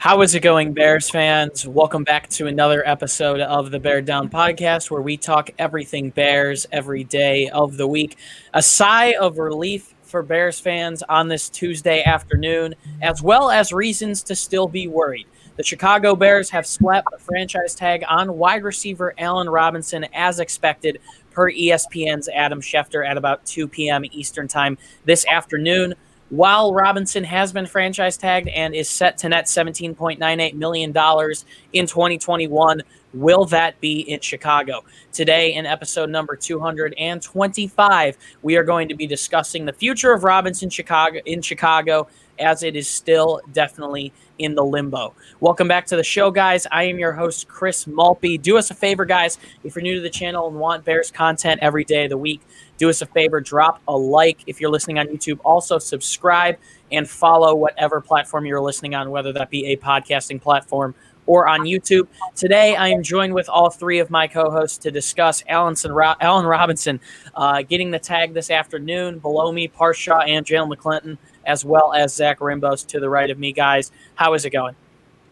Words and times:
How 0.00 0.22
is 0.22 0.34
it 0.34 0.40
going, 0.40 0.72
Bears 0.72 1.10
fans? 1.10 1.68
Welcome 1.68 2.04
back 2.04 2.30
to 2.30 2.46
another 2.46 2.82
episode 2.88 3.38
of 3.40 3.70
the 3.70 3.78
Bear 3.78 4.00
Down 4.00 4.30
podcast 4.30 4.90
where 4.90 5.02
we 5.02 5.18
talk 5.18 5.50
everything 5.58 6.08
Bears 6.08 6.66
every 6.72 7.04
day 7.04 7.50
of 7.50 7.76
the 7.76 7.86
week. 7.86 8.16
A 8.54 8.62
sigh 8.62 9.12
of 9.20 9.36
relief 9.36 9.94
for 10.00 10.22
Bears 10.22 10.58
fans 10.58 11.02
on 11.02 11.28
this 11.28 11.50
Tuesday 11.50 12.02
afternoon, 12.02 12.76
as 13.02 13.22
well 13.22 13.50
as 13.50 13.74
reasons 13.74 14.22
to 14.22 14.34
still 14.34 14.66
be 14.66 14.88
worried. 14.88 15.26
The 15.56 15.64
Chicago 15.64 16.16
Bears 16.16 16.48
have 16.48 16.66
slapped 16.66 17.08
the 17.10 17.22
franchise 17.22 17.74
tag 17.74 18.02
on 18.08 18.38
wide 18.38 18.64
receiver 18.64 19.12
Allen 19.18 19.50
Robinson 19.50 20.06
as 20.14 20.40
expected 20.40 20.98
per 21.30 21.52
ESPN's 21.52 22.30
Adam 22.30 22.62
Schefter 22.62 23.06
at 23.06 23.18
about 23.18 23.44
2 23.44 23.68
p.m. 23.68 24.06
Eastern 24.12 24.48
Time 24.48 24.78
this 25.04 25.26
afternoon. 25.26 25.94
While 26.30 26.72
Robinson 26.72 27.24
has 27.24 27.52
been 27.52 27.66
franchise 27.66 28.16
tagged 28.16 28.48
and 28.48 28.72
is 28.72 28.88
set 28.88 29.18
to 29.18 29.28
net 29.28 29.46
$17.98 29.46 30.54
million 30.54 30.90
in 30.90 31.86
2021, 31.86 32.82
will 33.14 33.44
that 33.46 33.80
be 33.80 34.00
in 34.00 34.20
Chicago? 34.20 34.84
Today, 35.12 35.54
in 35.54 35.66
episode 35.66 36.10
number 36.10 36.36
225, 36.36 38.16
we 38.42 38.56
are 38.56 38.64
going 38.64 38.88
to 38.88 38.94
be 38.94 39.06
discussing 39.06 39.64
the 39.64 39.72
future 39.72 40.12
of 40.12 40.24
Robinson 40.24 40.70
Chicago 40.70 41.18
in 41.26 41.42
Chicago 41.42 42.08
as 42.38 42.62
it 42.62 42.74
is 42.74 42.88
still 42.88 43.40
definitely 43.52 44.12
in 44.38 44.54
the 44.54 44.64
limbo. 44.64 45.14
Welcome 45.40 45.68
back 45.68 45.86
to 45.86 45.96
the 45.96 46.02
show, 46.02 46.30
guys. 46.30 46.66
I 46.72 46.84
am 46.84 46.98
your 46.98 47.12
host, 47.12 47.46
Chris 47.48 47.84
Malpe. 47.86 48.40
Do 48.40 48.56
us 48.56 48.70
a 48.70 48.74
favor, 48.74 49.04
guys. 49.04 49.38
If 49.62 49.76
you're 49.76 49.82
new 49.82 49.96
to 49.96 50.00
the 50.00 50.10
channel 50.10 50.48
and 50.48 50.56
want 50.56 50.84
Bears 50.84 51.10
content 51.10 51.60
every 51.62 51.84
day 51.84 52.04
of 52.04 52.10
the 52.10 52.16
week, 52.16 52.40
do 52.78 52.88
us 52.88 53.02
a 53.02 53.06
favor, 53.06 53.40
drop 53.42 53.82
a 53.86 53.96
like 53.96 54.42
if 54.46 54.60
you're 54.60 54.70
listening 54.70 54.98
on 54.98 55.08
YouTube. 55.08 55.38
Also, 55.44 55.78
subscribe 55.78 56.56
and 56.90 57.08
follow 57.08 57.54
whatever 57.54 58.00
platform 58.00 58.46
you're 58.46 58.60
listening 58.60 58.94
on, 58.94 59.10
whether 59.10 59.32
that 59.34 59.50
be 59.50 59.66
a 59.66 59.76
podcasting 59.76 60.40
platform 60.40 60.94
or 61.30 61.46
on 61.46 61.60
YouTube. 61.60 62.08
Today, 62.34 62.74
I 62.74 62.88
am 62.88 63.04
joined 63.04 63.34
with 63.34 63.48
all 63.48 63.70
three 63.70 64.00
of 64.00 64.10
my 64.10 64.26
co-hosts 64.26 64.78
to 64.78 64.90
discuss 64.90 65.44
Allen, 65.46 65.76
Allen 66.20 66.44
Robinson 66.44 66.98
uh, 67.36 67.62
getting 67.62 67.92
the 67.92 68.00
tag 68.00 68.34
this 68.34 68.50
afternoon. 68.50 69.20
Below 69.20 69.52
me, 69.52 69.68
Parth 69.68 69.96
Shaw 69.96 70.22
and 70.22 70.44
Jalen 70.44 70.74
McClinton, 70.74 71.18
as 71.46 71.64
well 71.64 71.92
as 71.92 72.12
Zach 72.12 72.40
Rimbos 72.40 72.84
to 72.88 72.98
the 72.98 73.08
right 73.08 73.30
of 73.30 73.38
me. 73.38 73.52
Guys, 73.52 73.92
how 74.16 74.34
is 74.34 74.44
it 74.44 74.50
going? 74.50 74.74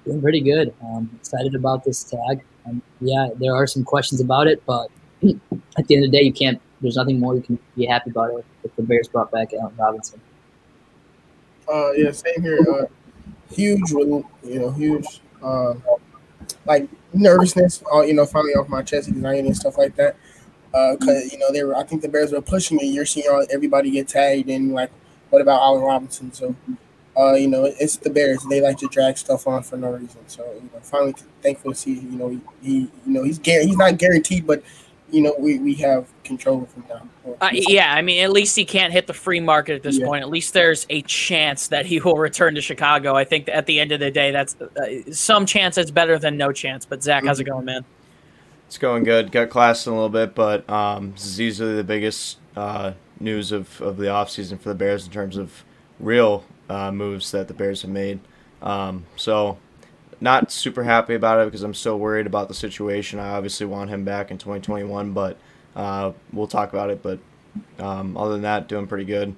Doing 0.05 0.23
pretty 0.23 0.41
good. 0.41 0.73
Um, 0.85 1.11
excited 1.19 1.57
about 1.57 1.83
this 1.83 2.05
tag. 2.05 2.45
Um, 2.65 2.81
yeah, 3.01 3.31
there 3.35 3.57
are 3.57 3.67
some 3.67 3.83
questions 3.83 4.21
about 4.21 4.47
it, 4.47 4.63
but 4.67 4.93
at 5.25 5.89
the 5.89 5.97
end 5.97 6.05
of 6.05 6.13
the 6.13 6.17
day, 6.17 6.23
you 6.23 6.33
can't 6.33 6.61
there's 6.81 6.95
nothing 6.95 7.19
more 7.19 7.35
you 7.35 7.43
can 7.43 7.59
be 7.77 7.87
happy 7.87 8.11
about 8.11 8.31
it 8.39 8.45
if 8.63 8.77
the 8.77 8.85
Bears 8.85 9.09
brought 9.09 9.33
back 9.33 9.53
Allen 9.53 9.75
Robinson. 9.77 10.21
Uh, 11.69 11.91
yeah, 11.91 12.13
same 12.13 12.41
here. 12.41 12.61
Uh, 12.61 12.85
huge, 13.51 13.91
you 13.91 14.25
know, 14.45 14.71
huge, 14.71 15.21
uh, 15.43 15.75
like 16.67 16.89
nervousness. 17.13 17.83
Uh, 17.93 18.03
you 18.03 18.15
know, 18.15 18.27
finally 18.27 18.55
off 18.55 18.69
my 18.69 18.83
chest, 18.83 19.09
anxiety 19.09 19.49
and 19.49 19.57
stuff 19.57 19.79
like 19.79 19.97
that. 19.97 20.17
Uh, 20.75 20.97
because 20.97 21.25
uh, 21.25 21.29
you 21.33 21.39
know, 21.39 21.51
they 21.51 21.65
were. 21.65 21.77
I 21.77 21.83
think 21.83 22.03
the 22.03 22.09
Bears 22.09 22.33
were 22.33 22.43
pushing 22.43 22.79
it. 22.79 22.87
You're 22.87 23.07
seeing 23.07 23.27
all, 23.31 23.45
everybody 23.51 23.91
get 23.91 24.09
tagged, 24.09 24.49
and 24.51 24.73
like, 24.73 24.91
what 25.31 25.41
about 25.41 25.63
Allen 25.63 25.83
Robinson? 25.83 26.33
So, 26.33 26.55
uh, 27.19 27.35
you 27.35 27.49
know, 27.49 27.65
it's 27.65 27.97
the 27.97 28.11
Bears. 28.11 28.45
They 28.51 28.61
like 28.61 28.77
to 28.79 28.89
drag 28.89 29.17
stuff 29.17 29.47
on 29.47 29.63
for 29.63 29.77
no 29.77 29.93
reason. 29.93 30.21
So, 30.27 30.45
you 30.55 30.71
know, 30.73 30.81
finally 30.83 31.15
thankful 31.43 31.73
to 31.73 31.77
see. 31.77 31.95
You 31.95 32.11
know, 32.11 32.29
he, 32.29 32.41
he 32.63 32.79
you 32.81 32.91
know, 33.07 33.23
he's 33.25 33.41
he's 33.43 33.77
not 33.77 33.97
guaranteed, 33.97 34.47
but 34.47 34.63
you 35.11 35.23
know, 35.23 35.35
we, 35.39 35.59
we 35.59 35.75
have 35.75 36.07
control 36.25 36.63
of 36.63 36.73
him 36.75 36.85
now. 36.89 37.35
Uh, 37.41 37.51
yeah, 37.53 37.95
I 37.95 38.03
mean, 38.03 38.23
at 38.23 38.31
least 38.31 38.57
he 38.57 38.65
can't 38.65 38.93
hit 38.93 39.07
the 39.07 39.15
free 39.15 39.41
market 39.41 39.75
at 39.75 39.83
this 39.83 39.99
yeah. 39.99 40.07
point. 40.07 40.23
At 40.23 40.31
least 40.31 40.53
there's 40.53 40.87
a 40.91 41.03
chance 41.03 41.69
that 41.69 41.87
he 41.87 42.01
will 42.01 42.17
return 42.17 42.55
to 42.55 42.61
Chicago. 42.61 43.15
I 43.15 43.25
think 43.25 43.49
at 43.49 43.67
the 43.67 43.81
end 43.81 43.93
of 43.93 44.01
the 44.01 44.11
day, 44.11 44.31
that's 44.31 44.57
uh, 44.61 45.13
some 45.13 45.47
chance 45.47 45.77
that's 45.77 45.91
better 45.91 46.19
than 46.19 46.37
no 46.37 46.53
chance. 46.53 46.85
But 46.85 47.03
Zach, 47.03 47.25
how's 47.25 47.41
it 47.41 47.45
mm-hmm. 47.45 47.53
going, 47.53 47.65
man? 47.65 47.85
It's 48.67 48.79
going 48.79 49.05
good. 49.05 49.33
Got 49.33 49.49
classed 49.49 49.87
in 49.87 49.95
a 49.95 49.97
little 49.97 50.11
bit, 50.11 50.35
but 50.35 50.69
um, 50.69 51.13
this 51.13 51.25
is 51.25 51.41
easily 51.41 51.75
the 51.75 51.85
biggest 51.85 52.39
uh, 52.55 52.93
news 53.19 53.51
of, 53.51 53.81
of 53.81 53.97
the 53.97 54.07
offseason 54.07 54.61
for 54.61 54.69
the 54.69 54.75
Bears 54.75 55.07
in 55.07 55.13
terms 55.13 55.37
of 55.37 55.65
real 55.99 56.45
uh, 56.69 56.93
moves 56.93 57.31
that 57.31 57.49
the 57.49 57.55
Bears 57.55 57.83
have 57.83 57.91
made. 57.91 58.21
Um, 58.61 59.07
so 59.17 59.59
not 60.21 60.51
super 60.51 60.83
happy 60.83 61.15
about 61.15 61.41
it 61.41 61.47
because 61.47 61.63
I'm 61.63 61.75
still 61.75 61.99
worried 61.99 62.27
about 62.27 62.49
the 62.49 62.55
situation. 62.55 63.19
I 63.19 63.31
obviously 63.31 63.67
want 63.67 63.91
him 63.91 64.05
back 64.05 64.31
in 64.31 64.39
2021, 64.39 65.13
but 65.13 65.39
uh, 65.77 66.13
we'll 66.33 66.47
talk 66.47 66.73
about 66.73 66.91
it. 66.91 67.03
But 67.03 67.19
um, 67.79 68.17
other 68.17 68.33
than 68.33 68.43
that, 68.43 68.69
doing 68.69 68.87
pretty 68.87 69.05
good. 69.05 69.37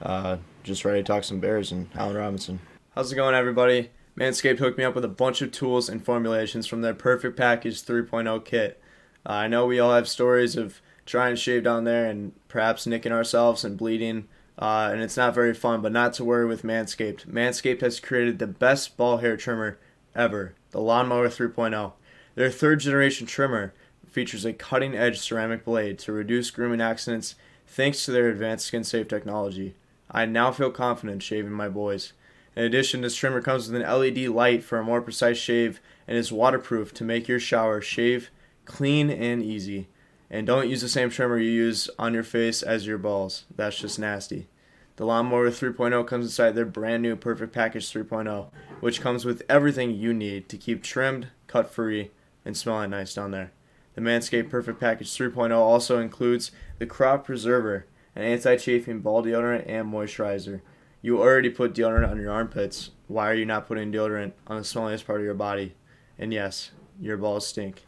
Uh, 0.00 0.38
just 0.62 0.84
ready 0.84 1.00
to 1.00 1.04
talk 1.04 1.24
some 1.24 1.40
Bears 1.40 1.72
and 1.72 1.88
Allen 1.94 2.16
Robinson. 2.16 2.60
How's 2.94 3.12
it 3.12 3.16
going, 3.16 3.34
everybody? 3.34 3.90
Manscaped 4.18 4.58
hooked 4.58 4.78
me 4.78 4.84
up 4.84 4.94
with 4.94 5.04
a 5.04 5.08
bunch 5.08 5.40
of 5.42 5.52
tools 5.52 5.88
and 5.88 6.04
formulations 6.04 6.66
from 6.66 6.82
their 6.82 6.94
Perfect 6.94 7.36
Package 7.36 7.82
3.0 7.82 8.44
kit. 8.44 8.80
Uh, 9.24 9.32
I 9.32 9.48
know 9.48 9.66
we 9.66 9.80
all 9.80 9.94
have 9.94 10.08
stories 10.08 10.56
of 10.56 10.80
trying 11.06 11.34
to 11.34 11.40
shave 11.40 11.64
down 11.64 11.84
there 11.84 12.06
and 12.06 12.32
perhaps 12.48 12.86
nicking 12.86 13.12
ourselves 13.12 13.64
and 13.64 13.78
bleeding. 13.78 14.28
Uh, 14.58 14.90
and 14.92 15.00
it's 15.00 15.16
not 15.16 15.34
very 15.34 15.54
fun, 15.54 15.80
but 15.80 15.92
not 15.92 16.12
to 16.14 16.24
worry 16.24 16.46
with 16.46 16.62
Manscaped. 16.62 17.26
Manscaped 17.26 17.80
has 17.80 18.00
created 18.00 18.38
the 18.38 18.46
best 18.46 18.96
ball 18.96 19.18
hair 19.18 19.36
trimmer 19.36 19.78
ever, 20.14 20.54
the 20.70 20.80
Lawnmower 20.80 21.28
3.0. 21.28 21.92
Their 22.34 22.50
third 22.50 22.80
generation 22.80 23.26
trimmer 23.26 23.72
features 24.10 24.44
a 24.44 24.52
cutting 24.52 24.94
edge 24.94 25.18
ceramic 25.18 25.64
blade 25.64 25.98
to 26.00 26.12
reduce 26.12 26.50
grooming 26.50 26.80
accidents 26.80 27.34
thanks 27.66 28.04
to 28.04 28.10
their 28.10 28.28
advanced 28.28 28.66
skin 28.66 28.84
safe 28.84 29.08
technology. 29.08 29.74
I 30.10 30.26
now 30.26 30.52
feel 30.52 30.70
confident 30.70 31.22
shaving 31.22 31.52
my 31.52 31.68
boys. 31.68 32.12
In 32.54 32.64
addition, 32.64 33.00
this 33.00 33.16
trimmer 33.16 33.40
comes 33.40 33.70
with 33.70 33.80
an 33.80 33.88
LED 33.88 34.28
light 34.28 34.62
for 34.62 34.78
a 34.78 34.84
more 34.84 35.00
precise 35.00 35.38
shave 35.38 35.80
and 36.06 36.18
is 36.18 36.30
waterproof 36.30 36.92
to 36.94 37.04
make 37.04 37.28
your 37.28 37.40
shower 37.40 37.80
shave 37.80 38.30
clean 38.66 39.10
and 39.10 39.42
easy. 39.42 39.88
And 40.30 40.46
don't 40.46 40.68
use 40.68 40.82
the 40.82 40.88
same 40.88 41.10
trimmer 41.10 41.38
you 41.38 41.50
use 41.50 41.88
on 41.98 42.14
your 42.14 42.22
face 42.22 42.62
as 42.62 42.86
your 42.86 42.98
balls. 42.98 43.44
That's 43.54 43.78
just 43.78 43.98
nasty. 43.98 44.48
The 44.96 45.06
Lawnmower 45.06 45.50
3.0 45.50 46.06
comes 46.06 46.26
inside 46.26 46.54
their 46.54 46.66
brand 46.66 47.02
new 47.02 47.16
Perfect 47.16 47.52
Package 47.52 47.90
3.0, 47.90 48.50
which 48.80 49.00
comes 49.00 49.24
with 49.24 49.42
everything 49.48 49.94
you 49.94 50.12
need 50.12 50.50
to 50.50 50.58
keep 50.58 50.82
trimmed, 50.82 51.28
cut 51.46 51.72
free, 51.72 52.10
and 52.44 52.56
smelling 52.56 52.90
nice 52.90 53.14
down 53.14 53.30
there. 53.30 53.52
The 53.94 54.02
Manscaped 54.02 54.50
Perfect 54.50 54.78
Package 54.78 55.10
3.0 55.10 55.56
also 55.56 55.98
includes 55.98 56.50
the 56.78 56.86
Crop 56.86 57.24
Preserver, 57.24 57.86
an 58.14 58.22
anti 58.22 58.56
chafing 58.56 59.00
ball 59.00 59.22
deodorant 59.22 59.64
and 59.66 59.90
moisturizer. 59.90 60.60
You 61.00 61.20
already 61.20 61.50
put 61.50 61.74
deodorant 61.74 62.10
on 62.10 62.20
your 62.20 62.30
armpits. 62.30 62.90
Why 63.08 63.30
are 63.30 63.34
you 63.34 63.46
not 63.46 63.66
putting 63.66 63.92
deodorant 63.92 64.32
on 64.46 64.58
the 64.58 64.62
smelliest 64.62 65.06
part 65.06 65.20
of 65.20 65.24
your 65.24 65.34
body? 65.34 65.74
And 66.18 66.32
yes, 66.32 66.70
your 67.00 67.16
balls 67.16 67.46
stink. 67.46 67.84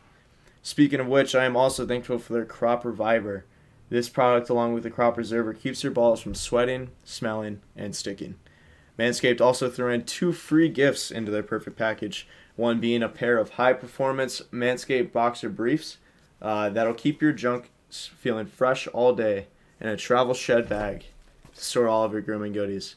Speaking 0.62 1.00
of 1.00 1.06
which, 1.06 1.34
I 1.34 1.44
am 1.44 1.56
also 1.56 1.86
thankful 1.86 2.18
for 2.18 2.32
their 2.32 2.46
Crop 2.46 2.84
Reviver 2.84 3.44
this 3.94 4.08
product, 4.08 4.50
along 4.50 4.74
with 4.74 4.82
the 4.82 4.90
crop 4.90 5.14
preserver, 5.14 5.54
keeps 5.54 5.82
your 5.82 5.92
balls 5.92 6.20
from 6.20 6.34
sweating, 6.34 6.90
smelling, 7.04 7.60
and 7.76 7.94
sticking. 7.94 8.34
Manscaped 8.98 9.40
also 9.40 9.70
threw 9.70 9.90
in 9.90 10.04
two 10.04 10.32
free 10.32 10.68
gifts 10.68 11.10
into 11.10 11.30
their 11.30 11.42
perfect 11.42 11.76
package. 11.76 12.26
One 12.56 12.80
being 12.80 13.02
a 13.02 13.08
pair 13.08 13.38
of 13.38 13.50
high 13.50 13.72
performance 13.72 14.42
Manscaped 14.52 15.12
boxer 15.12 15.48
briefs 15.48 15.98
uh, 16.42 16.68
that'll 16.70 16.94
keep 16.94 17.22
your 17.22 17.32
junk 17.32 17.70
feeling 17.88 18.46
fresh 18.46 18.86
all 18.88 19.14
day, 19.14 19.46
and 19.80 19.88
a 19.88 19.96
travel 19.96 20.34
shed 20.34 20.68
bag 20.68 21.06
to 21.54 21.64
store 21.64 21.88
all 21.88 22.04
of 22.04 22.12
your 22.12 22.20
grooming 22.20 22.52
goodies. 22.52 22.96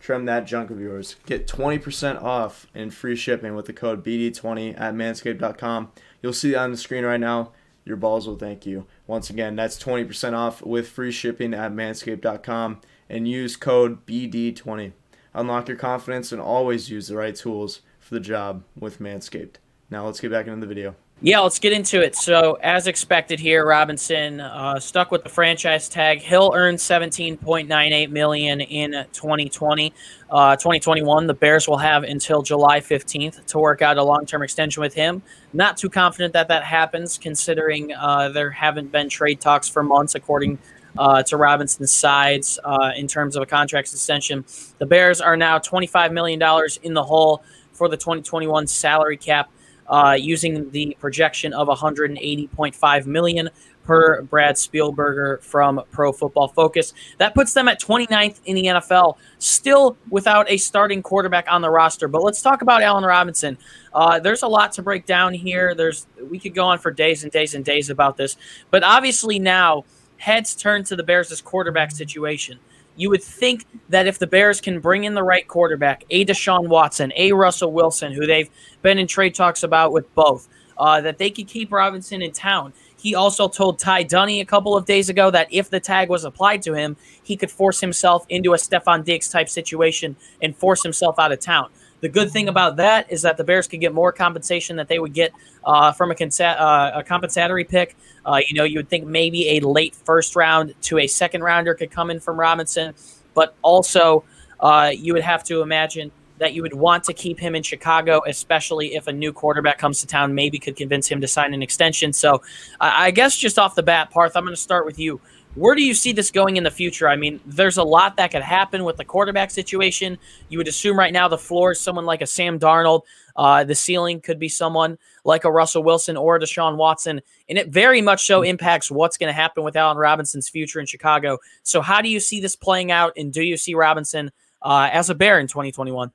Trim 0.00 0.24
that 0.26 0.46
junk 0.46 0.70
of 0.70 0.80
yours. 0.80 1.16
Get 1.26 1.46
20% 1.46 2.22
off 2.22 2.66
and 2.74 2.94
free 2.94 3.16
shipping 3.16 3.54
with 3.54 3.66
the 3.66 3.72
code 3.72 4.04
BD20 4.04 4.80
at 4.80 4.94
manscaped.com. 4.94 5.92
You'll 6.22 6.32
see 6.32 6.52
it 6.52 6.56
on 6.56 6.70
the 6.70 6.76
screen 6.76 7.04
right 7.04 7.20
now. 7.20 7.52
Your 7.88 7.96
balls 7.96 8.28
will 8.28 8.36
thank 8.36 8.66
you. 8.66 8.86
Once 9.06 9.30
again, 9.30 9.56
that's 9.56 9.82
20% 9.82 10.34
off 10.34 10.60
with 10.62 10.88
free 10.88 11.10
shipping 11.10 11.54
at 11.54 11.72
manscaped.com 11.72 12.82
and 13.08 13.26
use 13.26 13.56
code 13.56 14.04
BD20. 14.04 14.92
Unlock 15.32 15.68
your 15.68 15.76
confidence 15.78 16.30
and 16.30 16.40
always 16.40 16.90
use 16.90 17.08
the 17.08 17.16
right 17.16 17.34
tools 17.34 17.80
for 17.98 18.14
the 18.14 18.20
job 18.20 18.62
with 18.78 18.98
Manscaped. 18.98 19.54
Now 19.90 20.04
let's 20.04 20.20
get 20.20 20.30
back 20.30 20.46
into 20.46 20.60
the 20.60 20.66
video. 20.66 20.96
Yeah, 21.20 21.40
let's 21.40 21.58
get 21.58 21.72
into 21.72 22.00
it. 22.00 22.14
So, 22.14 22.58
as 22.62 22.86
expected 22.86 23.40
here, 23.40 23.66
Robinson 23.66 24.38
uh, 24.38 24.78
stuck 24.78 25.10
with 25.10 25.24
the 25.24 25.28
franchise 25.28 25.88
tag. 25.88 26.20
He'll 26.20 26.52
earn 26.54 26.76
17.98 26.76 28.10
million 28.10 28.60
in 28.60 28.92
2020. 29.12 29.92
Uh, 30.30 30.54
2021, 30.54 31.26
the 31.26 31.34
Bears 31.34 31.66
will 31.66 31.78
have 31.78 32.04
until 32.04 32.40
July 32.40 32.78
15th 32.78 33.44
to 33.46 33.58
work 33.58 33.82
out 33.82 33.96
a 33.98 34.02
long-term 34.04 34.44
extension 34.44 34.80
with 34.80 34.94
him. 34.94 35.20
Not 35.52 35.76
too 35.76 35.90
confident 35.90 36.34
that 36.34 36.46
that 36.46 36.62
happens, 36.62 37.18
considering 37.18 37.92
uh, 37.94 38.28
there 38.28 38.52
haven't 38.52 38.92
been 38.92 39.08
trade 39.08 39.40
talks 39.40 39.68
for 39.68 39.82
months, 39.82 40.14
according 40.14 40.56
uh, 40.96 41.24
to 41.24 41.36
Robinson's 41.36 41.90
sides 41.90 42.60
uh, 42.62 42.92
in 42.94 43.08
terms 43.08 43.34
of 43.34 43.42
a 43.42 43.46
contract 43.46 43.92
extension. 43.92 44.44
The 44.78 44.86
Bears 44.86 45.20
are 45.20 45.36
now 45.36 45.58
25 45.58 46.12
million 46.12 46.38
dollars 46.38 46.78
in 46.84 46.94
the 46.94 47.02
hole 47.02 47.42
for 47.72 47.88
the 47.88 47.96
2021 47.96 48.68
salary 48.68 49.16
cap. 49.16 49.50
Uh, 49.88 50.16
using 50.18 50.70
the 50.70 50.96
projection 51.00 51.52
of 51.52 51.68
180.5 51.68 53.06
million 53.06 53.50
per 53.88 54.20
Brad 54.20 54.56
Spielberger 54.56 55.42
from 55.42 55.80
Pro 55.90 56.12
Football 56.12 56.48
Focus. 56.48 56.92
That 57.16 57.34
puts 57.34 57.54
them 57.54 57.68
at 57.68 57.80
29th 57.80 58.40
in 58.44 58.54
the 58.54 58.64
NFL, 58.66 59.16
still 59.38 59.96
without 60.10 60.50
a 60.50 60.58
starting 60.58 61.02
quarterback 61.02 61.50
on 61.50 61.62
the 61.62 61.70
roster. 61.70 62.06
But 62.06 62.22
let's 62.22 62.42
talk 62.42 62.60
about 62.60 62.82
Allen 62.82 63.04
Robinson. 63.04 63.56
Uh, 63.94 64.20
there's 64.20 64.42
a 64.42 64.46
lot 64.46 64.72
to 64.72 64.82
break 64.82 65.06
down 65.06 65.32
here. 65.32 65.74
There's 65.74 66.06
we 66.22 66.38
could 66.38 66.54
go 66.54 66.66
on 66.66 66.78
for 66.78 66.90
days 66.90 67.22
and 67.22 67.32
days 67.32 67.54
and 67.54 67.64
days 67.64 67.88
about 67.88 68.18
this, 68.18 68.36
but 68.70 68.82
obviously 68.82 69.38
now 69.38 69.84
heads 70.18 70.54
turn 70.54 70.84
to 70.84 70.94
the 70.94 71.02
Bears' 71.02 71.40
quarterback 71.40 71.90
situation. 71.90 72.58
You 72.98 73.10
would 73.10 73.22
think 73.22 73.64
that 73.90 74.08
if 74.08 74.18
the 74.18 74.26
Bears 74.26 74.60
can 74.60 74.80
bring 74.80 75.04
in 75.04 75.14
the 75.14 75.22
right 75.22 75.46
quarterback, 75.46 76.02
a 76.10 76.24
Deshaun 76.24 76.66
Watson, 76.66 77.12
a 77.16 77.32
Russell 77.32 77.70
Wilson, 77.72 78.12
who 78.12 78.26
they've 78.26 78.50
been 78.82 78.98
in 78.98 79.06
trade 79.06 79.36
talks 79.36 79.62
about 79.62 79.92
with 79.92 80.12
both, 80.16 80.48
uh, 80.76 81.00
that 81.00 81.16
they 81.16 81.30
could 81.30 81.46
keep 81.46 81.70
Robinson 81.70 82.22
in 82.22 82.32
town. 82.32 82.72
He 82.96 83.14
also 83.14 83.46
told 83.46 83.78
Ty 83.78 84.02
Dunny 84.02 84.40
a 84.40 84.44
couple 84.44 84.76
of 84.76 84.84
days 84.84 85.08
ago 85.08 85.30
that 85.30 85.46
if 85.52 85.70
the 85.70 85.78
tag 85.78 86.08
was 86.08 86.24
applied 86.24 86.60
to 86.62 86.74
him, 86.74 86.96
he 87.22 87.36
could 87.36 87.52
force 87.52 87.80
himself 87.80 88.26
into 88.28 88.52
a 88.52 88.56
Stefon 88.56 89.04
Diggs 89.04 89.28
type 89.28 89.48
situation 89.48 90.16
and 90.42 90.56
force 90.56 90.82
himself 90.82 91.20
out 91.20 91.30
of 91.30 91.38
town. 91.38 91.70
The 92.00 92.08
good 92.08 92.30
thing 92.30 92.48
about 92.48 92.76
that 92.76 93.10
is 93.10 93.22
that 93.22 93.36
the 93.36 93.44
Bears 93.44 93.66
could 93.66 93.80
get 93.80 93.92
more 93.92 94.12
compensation 94.12 94.76
that 94.76 94.88
they 94.88 94.98
would 94.98 95.12
get 95.12 95.32
uh, 95.64 95.92
from 95.92 96.10
a, 96.10 96.14
consa- 96.14 96.58
uh, 96.58 96.92
a 96.94 97.02
compensatory 97.02 97.64
pick. 97.64 97.96
Uh, 98.24 98.40
you 98.46 98.54
know, 98.54 98.64
you 98.64 98.78
would 98.78 98.88
think 98.88 99.06
maybe 99.06 99.56
a 99.56 99.60
late 99.60 99.94
first 99.94 100.36
round 100.36 100.74
to 100.82 100.98
a 100.98 101.06
second 101.06 101.42
rounder 101.42 101.74
could 101.74 101.90
come 101.90 102.10
in 102.10 102.20
from 102.20 102.38
Robinson, 102.38 102.94
but 103.34 103.54
also 103.62 104.24
uh, 104.60 104.92
you 104.94 105.12
would 105.12 105.22
have 105.22 105.42
to 105.44 105.62
imagine 105.62 106.10
that 106.38 106.54
you 106.54 106.62
would 106.62 106.74
want 106.74 107.02
to 107.04 107.12
keep 107.12 107.38
him 107.38 107.56
in 107.56 107.62
Chicago, 107.62 108.22
especially 108.26 108.94
if 108.94 109.08
a 109.08 109.12
new 109.12 109.32
quarterback 109.32 109.76
comes 109.76 110.00
to 110.00 110.06
town, 110.06 110.34
maybe 110.34 110.58
could 110.58 110.76
convince 110.76 111.08
him 111.08 111.20
to 111.20 111.26
sign 111.26 111.52
an 111.52 111.62
extension. 111.62 112.12
So 112.12 112.42
I 112.80 113.10
guess 113.10 113.36
just 113.36 113.58
off 113.58 113.74
the 113.74 113.82
bat, 113.82 114.10
Parth, 114.10 114.36
I'm 114.36 114.44
going 114.44 114.54
to 114.54 114.60
start 114.60 114.86
with 114.86 114.98
you. 115.00 115.20
Where 115.58 115.74
do 115.74 115.82
you 115.82 115.92
see 115.92 116.12
this 116.12 116.30
going 116.30 116.56
in 116.56 116.62
the 116.62 116.70
future? 116.70 117.08
I 117.08 117.16
mean, 117.16 117.40
there's 117.44 117.78
a 117.78 117.82
lot 117.82 118.16
that 118.16 118.30
could 118.30 118.42
happen 118.42 118.84
with 118.84 118.96
the 118.96 119.04
quarterback 119.04 119.50
situation. 119.50 120.16
You 120.48 120.58
would 120.58 120.68
assume 120.68 120.96
right 120.96 121.12
now 121.12 121.26
the 121.26 121.36
floor 121.36 121.72
is 121.72 121.80
someone 121.80 122.06
like 122.06 122.22
a 122.22 122.26
Sam 122.26 122.60
Darnold. 122.60 123.02
Uh, 123.34 123.64
the 123.64 123.74
ceiling 123.74 124.20
could 124.20 124.38
be 124.38 124.48
someone 124.48 124.98
like 125.24 125.44
a 125.44 125.50
Russell 125.50 125.82
Wilson 125.82 126.16
or 126.16 126.36
a 126.36 126.40
Deshaun 126.40 126.76
Watson. 126.76 127.20
And 127.48 127.58
it 127.58 127.70
very 127.70 128.00
much 128.00 128.24
so 128.24 128.42
impacts 128.42 128.88
what's 128.88 129.16
going 129.16 129.28
to 129.28 129.32
happen 129.32 129.64
with 129.64 129.74
Allen 129.74 129.96
Robinson's 129.96 130.48
future 130.48 130.78
in 130.78 130.86
Chicago. 130.86 131.38
So, 131.64 131.80
how 131.80 132.02
do 132.02 132.08
you 132.08 132.20
see 132.20 132.40
this 132.40 132.54
playing 132.54 132.92
out? 132.92 133.12
And 133.16 133.32
do 133.32 133.42
you 133.42 133.56
see 133.56 133.74
Robinson 133.74 134.30
uh, 134.62 134.90
as 134.92 135.10
a 135.10 135.14
Bear 135.14 135.40
in 135.40 135.48
2021? 135.48 136.12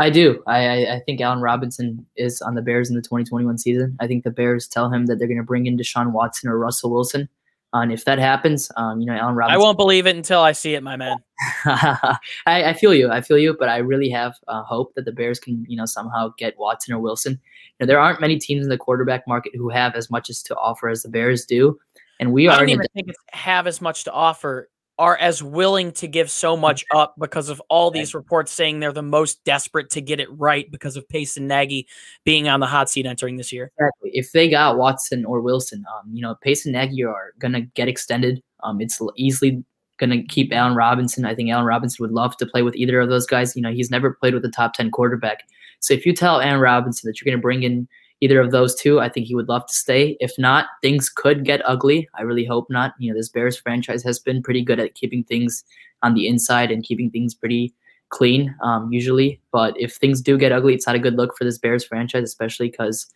I 0.00 0.10
do. 0.10 0.42
I, 0.46 0.86
I 0.86 1.02
think 1.06 1.20
Allen 1.20 1.40
Robinson 1.40 2.04
is 2.16 2.40
on 2.42 2.54
the 2.54 2.62
Bears 2.62 2.88
in 2.88 2.96
the 2.96 3.02
2021 3.02 3.58
season. 3.58 3.96
I 4.00 4.06
think 4.08 4.24
the 4.24 4.30
Bears 4.30 4.66
tell 4.66 4.90
him 4.90 5.06
that 5.06 5.18
they're 5.18 5.28
going 5.28 5.38
to 5.38 5.44
bring 5.44 5.66
in 5.66 5.76
Deshaun 5.76 6.12
Watson 6.12 6.48
or 6.48 6.58
Russell 6.58 6.90
Wilson. 6.90 7.28
Uh, 7.74 7.80
and 7.80 7.92
if 7.92 8.04
that 8.06 8.18
happens, 8.18 8.70
um, 8.76 9.00
you 9.00 9.06
know, 9.06 9.12
Allen 9.12 9.34
Robinson. 9.34 9.60
I 9.60 9.62
won't 9.62 9.76
believe 9.76 10.06
it 10.06 10.16
until 10.16 10.40
I 10.40 10.52
see 10.52 10.74
it, 10.74 10.82
my 10.82 10.96
man. 10.96 11.18
I, 11.66 12.18
I, 12.46 12.72
feel 12.72 12.94
you. 12.94 13.10
I 13.10 13.20
feel 13.20 13.36
you. 13.36 13.54
But 13.58 13.68
I 13.68 13.78
really 13.78 14.08
have 14.08 14.34
uh, 14.48 14.62
hope 14.62 14.94
that 14.94 15.04
the 15.04 15.12
Bears 15.12 15.38
can, 15.38 15.66
you 15.68 15.76
know, 15.76 15.84
somehow 15.84 16.32
get 16.38 16.58
Watson 16.58 16.94
or 16.94 16.98
Wilson. 16.98 17.32
You 17.32 17.38
know, 17.80 17.86
there 17.86 18.00
aren't 18.00 18.22
many 18.22 18.38
teams 18.38 18.64
in 18.64 18.70
the 18.70 18.78
quarterback 18.78 19.28
market 19.28 19.52
who 19.54 19.68
have 19.68 19.94
as 19.94 20.10
much 20.10 20.30
as 20.30 20.42
to 20.44 20.56
offer 20.56 20.88
as 20.88 21.02
the 21.02 21.10
Bears 21.10 21.44
do, 21.44 21.78
and 22.18 22.32
we 22.32 22.48
I 22.48 22.52
are. 22.52 22.56
I 22.56 22.58
don't 22.60 22.68
even 22.70 22.86
think 22.94 23.08
it's 23.08 23.18
have 23.32 23.66
as 23.66 23.82
much 23.82 24.04
to 24.04 24.12
offer. 24.12 24.70
Are 24.98 25.16
as 25.16 25.42
willing 25.42 25.92
to 25.92 26.08
give 26.08 26.30
so 26.30 26.56
much 26.56 26.84
up 26.94 27.14
because 27.20 27.48
of 27.48 27.62
all 27.68 27.90
these 27.90 28.14
reports 28.14 28.50
saying 28.50 28.80
they're 28.80 28.92
the 28.92 29.02
most 29.02 29.44
desperate 29.44 29.90
to 29.90 30.00
get 30.00 30.18
it 30.18 30.28
right 30.32 30.68
because 30.70 30.96
of 30.96 31.08
Pace 31.08 31.36
and 31.36 31.46
Nagy 31.46 31.86
being 32.24 32.48
on 32.48 32.58
the 32.60 32.66
hot 32.66 32.90
seat 32.90 33.06
entering 33.06 33.36
this 33.36 33.52
year. 33.52 33.70
Exactly. 33.78 34.10
If 34.12 34.32
they 34.32 34.48
got 34.50 34.76
Watson 34.76 35.24
or 35.24 35.40
Wilson, 35.40 35.84
um, 35.94 36.10
you 36.12 36.20
know, 36.20 36.34
Pace 36.42 36.66
and 36.66 36.72
Nagy 36.72 37.04
are 37.04 37.32
gonna 37.38 37.60
get 37.60 37.86
extended. 37.86 38.42
Um, 38.64 38.80
it's 38.80 39.00
easily 39.16 39.62
going 39.98 40.10
to 40.10 40.22
keep 40.22 40.52
Allen 40.52 40.74
Robinson. 40.74 41.24
I 41.24 41.34
think 41.34 41.50
Allen 41.50 41.66
Robinson 41.66 42.02
would 42.02 42.12
love 42.12 42.36
to 42.38 42.46
play 42.46 42.62
with 42.62 42.76
either 42.76 43.00
of 43.00 43.08
those 43.08 43.26
guys. 43.26 43.54
You 43.54 43.62
know, 43.62 43.72
he's 43.72 43.90
never 43.90 44.14
played 44.14 44.34
with 44.34 44.44
a 44.44 44.50
top 44.50 44.74
10 44.74 44.90
quarterback. 44.90 45.42
So 45.80 45.92
if 45.92 46.06
you 46.06 46.14
tell 46.14 46.40
Allen 46.40 46.60
Robinson 46.60 47.08
that 47.08 47.20
you're 47.20 47.30
going 47.30 47.38
to 47.38 47.42
bring 47.42 47.62
in 47.64 47.88
either 48.20 48.40
of 48.40 48.50
those 48.50 48.74
two, 48.74 49.00
I 49.00 49.08
think 49.08 49.26
he 49.26 49.34
would 49.34 49.48
love 49.48 49.66
to 49.66 49.72
stay. 49.72 50.16
If 50.20 50.32
not, 50.38 50.66
things 50.82 51.08
could 51.08 51.44
get 51.44 51.62
ugly. 51.64 52.08
I 52.14 52.22
really 52.22 52.44
hope 52.44 52.66
not. 52.68 52.94
You 52.98 53.12
know, 53.12 53.18
this 53.18 53.28
Bears 53.28 53.56
franchise 53.56 54.02
has 54.02 54.18
been 54.18 54.42
pretty 54.42 54.62
good 54.62 54.80
at 54.80 54.94
keeping 54.94 55.24
things 55.24 55.64
on 56.02 56.14
the 56.14 56.28
inside 56.28 56.70
and 56.70 56.84
keeping 56.84 57.10
things 57.10 57.34
pretty 57.34 57.74
clean 58.10 58.54
um, 58.62 58.92
usually. 58.92 59.40
But 59.52 59.78
if 59.78 59.94
things 59.94 60.20
do 60.20 60.38
get 60.38 60.52
ugly, 60.52 60.74
it's 60.74 60.86
not 60.86 60.96
a 60.96 61.00
good 61.00 61.16
look 61.16 61.36
for 61.36 61.44
this 61.44 61.58
Bears 61.58 61.84
franchise, 61.84 62.24
especially 62.24 62.70
because 62.70 63.06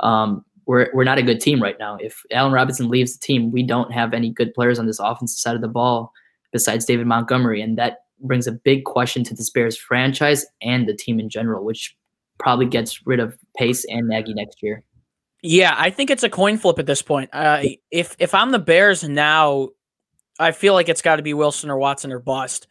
um, 0.00 0.44
we're, 0.66 0.90
we're 0.92 1.04
not 1.04 1.18
a 1.18 1.22
good 1.22 1.40
team 1.40 1.62
right 1.62 1.78
now. 1.78 1.96
If 2.00 2.22
Allen 2.30 2.52
Robinson 2.52 2.88
leaves 2.88 3.16
the 3.16 3.24
team, 3.24 3.52
we 3.52 3.62
don't 3.62 3.92
have 3.92 4.12
any 4.12 4.30
good 4.30 4.52
players 4.54 4.78
on 4.78 4.86
this 4.86 4.98
offensive 4.98 5.38
side 5.38 5.54
of 5.54 5.60
the 5.62 5.68
ball 5.68 6.12
besides 6.52 6.84
David 6.84 7.06
Montgomery. 7.06 7.62
And 7.62 7.78
that 7.78 7.98
brings 8.20 8.46
a 8.46 8.52
big 8.52 8.84
question 8.84 9.24
to 9.24 9.34
this 9.34 9.50
Bears 9.50 9.76
franchise 9.76 10.44
and 10.60 10.88
the 10.88 10.94
team 10.94 11.18
in 11.18 11.28
general, 11.28 11.64
which 11.64 11.96
probably 12.42 12.66
gets 12.66 13.06
rid 13.06 13.20
of 13.20 13.38
Pace 13.56 13.84
and 13.88 14.08
Nagy 14.08 14.34
next 14.34 14.62
year. 14.62 14.82
Yeah, 15.42 15.74
I 15.76 15.90
think 15.90 16.10
it's 16.10 16.22
a 16.22 16.28
coin 16.28 16.56
flip 16.58 16.78
at 16.78 16.86
this 16.86 17.02
point. 17.02 17.30
Uh, 17.32 17.62
if 17.90 18.14
if 18.18 18.34
I'm 18.34 18.52
the 18.52 18.58
Bears 18.58 19.02
now, 19.02 19.70
I 20.38 20.52
feel 20.52 20.74
like 20.74 20.88
it's 20.88 21.02
got 21.02 21.16
to 21.16 21.22
be 21.22 21.34
Wilson 21.34 21.70
or 21.70 21.78
Watson 21.78 22.12
or 22.12 22.20
bust, 22.20 22.68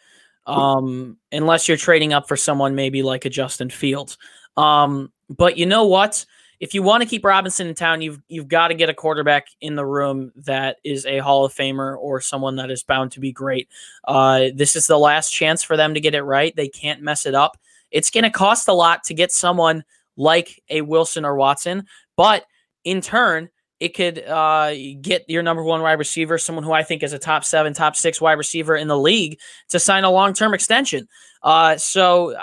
um, 0.47 1.17
unless 1.31 1.67
you're 1.67 1.77
trading 1.77 2.13
up 2.13 2.27
for 2.27 2.37
someone 2.37 2.75
maybe 2.75 3.03
like 3.03 3.25
a 3.25 3.29
Justin 3.29 3.69
Fields. 3.69 4.17
Um, 4.55 5.11
but 5.29 5.57
you 5.57 5.65
know 5.65 5.85
what? 5.85 6.25
If 6.61 6.73
you 6.75 6.83
want 6.83 7.01
to 7.01 7.09
keep 7.09 7.25
Robinson 7.25 7.67
in 7.67 7.75
town, 7.75 8.01
you've 8.01 8.21
you've 8.29 8.47
got 8.47 8.69
to 8.69 8.73
get 8.73 8.89
a 8.89 8.93
quarterback 8.93 9.47
in 9.59 9.75
the 9.75 9.85
room 9.85 10.31
that 10.37 10.77
is 10.85 11.05
a 11.05 11.17
Hall 11.17 11.43
of 11.43 11.53
Famer 11.53 11.97
or 11.97 12.21
someone 12.21 12.55
that 12.57 12.71
is 12.71 12.83
bound 12.83 13.11
to 13.13 13.19
be 13.19 13.33
great. 13.33 13.67
Uh, 14.07 14.45
this 14.53 14.77
is 14.77 14.87
the 14.87 14.99
last 14.99 15.31
chance 15.31 15.61
for 15.61 15.75
them 15.75 15.93
to 15.95 15.99
get 15.99 16.15
it 16.15 16.21
right. 16.21 16.55
They 16.55 16.69
can't 16.69 17.01
mess 17.01 17.25
it 17.25 17.35
up. 17.35 17.57
It's 17.91 18.09
going 18.09 18.23
to 18.23 18.29
cost 18.29 18.67
a 18.67 18.73
lot 18.73 19.03
to 19.05 19.13
get 19.13 19.31
someone 19.31 19.83
like 20.17 20.61
a 20.69 20.81
Wilson 20.81 21.25
or 21.25 21.35
Watson, 21.35 21.85
but 22.17 22.45
in 22.83 23.01
turn, 23.01 23.49
it 23.79 23.95
could 23.95 24.19
uh, 24.19 24.73
get 25.01 25.25
your 25.27 25.41
number 25.41 25.63
one 25.63 25.81
wide 25.81 25.93
receiver, 25.93 26.37
someone 26.37 26.63
who 26.63 26.71
I 26.71 26.83
think 26.83 27.01
is 27.01 27.13
a 27.13 27.19
top 27.19 27.43
seven, 27.43 27.73
top 27.73 27.95
six 27.95 28.21
wide 28.21 28.33
receiver 28.33 28.75
in 28.75 28.87
the 28.87 28.97
league, 28.97 29.39
to 29.69 29.79
sign 29.79 30.03
a 30.03 30.11
long 30.11 30.33
term 30.33 30.53
extension. 30.53 31.07
Uh, 31.41 31.77
so 31.77 32.35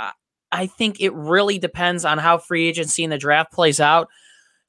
I 0.50 0.66
think 0.66 1.00
it 1.00 1.12
really 1.14 1.58
depends 1.58 2.04
on 2.04 2.18
how 2.18 2.38
free 2.38 2.66
agency 2.66 3.04
and 3.04 3.12
the 3.12 3.18
draft 3.18 3.52
plays 3.52 3.78
out. 3.78 4.08